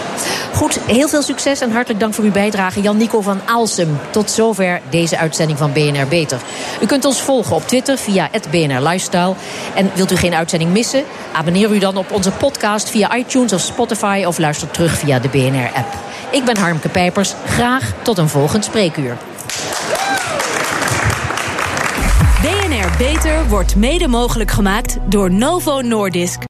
Goed, 0.55 0.79
heel 0.87 1.09
veel 1.09 1.23
succes 1.23 1.61
en 1.61 1.71
hartelijk 1.71 2.01
dank 2.01 2.14
voor 2.14 2.25
uw 2.25 2.33
bijdrage. 2.33 2.81
Jan-Nico 2.81 3.21
van 3.21 3.41
Aalsem. 3.45 3.99
Tot 4.11 4.31
zover 4.31 4.81
deze 4.91 5.19
uitzending 5.19 5.59
van 5.59 5.73
BNR 5.73 6.07
Beter. 6.09 6.41
U 6.83 6.87
kunt 6.87 7.05
ons 7.05 7.21
volgen 7.21 7.57
op 7.57 7.67
Twitter 7.67 7.99
via 7.99 8.31
BNR 8.51 8.88
Lifestyle. 8.88 9.35
En 9.75 9.91
wilt 9.95 10.12
u 10.12 10.17
geen 10.17 10.35
uitzending 10.35 10.73
missen? 10.73 11.05
Abonneer 11.33 11.71
u 11.71 11.79
dan 11.79 11.97
op 11.97 12.12
onze 12.12 12.31
podcast 12.31 12.91
via 12.91 13.17
iTunes 13.17 13.53
of 13.53 13.61
Spotify... 13.61 14.25
of 14.27 14.38
luister 14.38 14.71
terug 14.71 14.99
via 14.99 15.19
de 15.19 15.29
BNR-app. 15.29 15.95
Ik 16.31 16.45
ben 16.45 16.57
Harmke 16.57 16.88
Pijpers. 16.88 17.35
Graag 17.47 17.93
tot 18.03 18.19
een 18.19 18.29
volgend 18.29 18.64
spreekuur. 18.64 19.17
BNR 22.43 22.91
Beter 22.99 23.49
wordt 23.49 23.77
mede 23.77 24.09
mogelijk 24.09 24.51
gemaakt 24.51 24.97
door 25.05 25.31
Novo 25.31 25.81
Nordisk. 25.81 26.43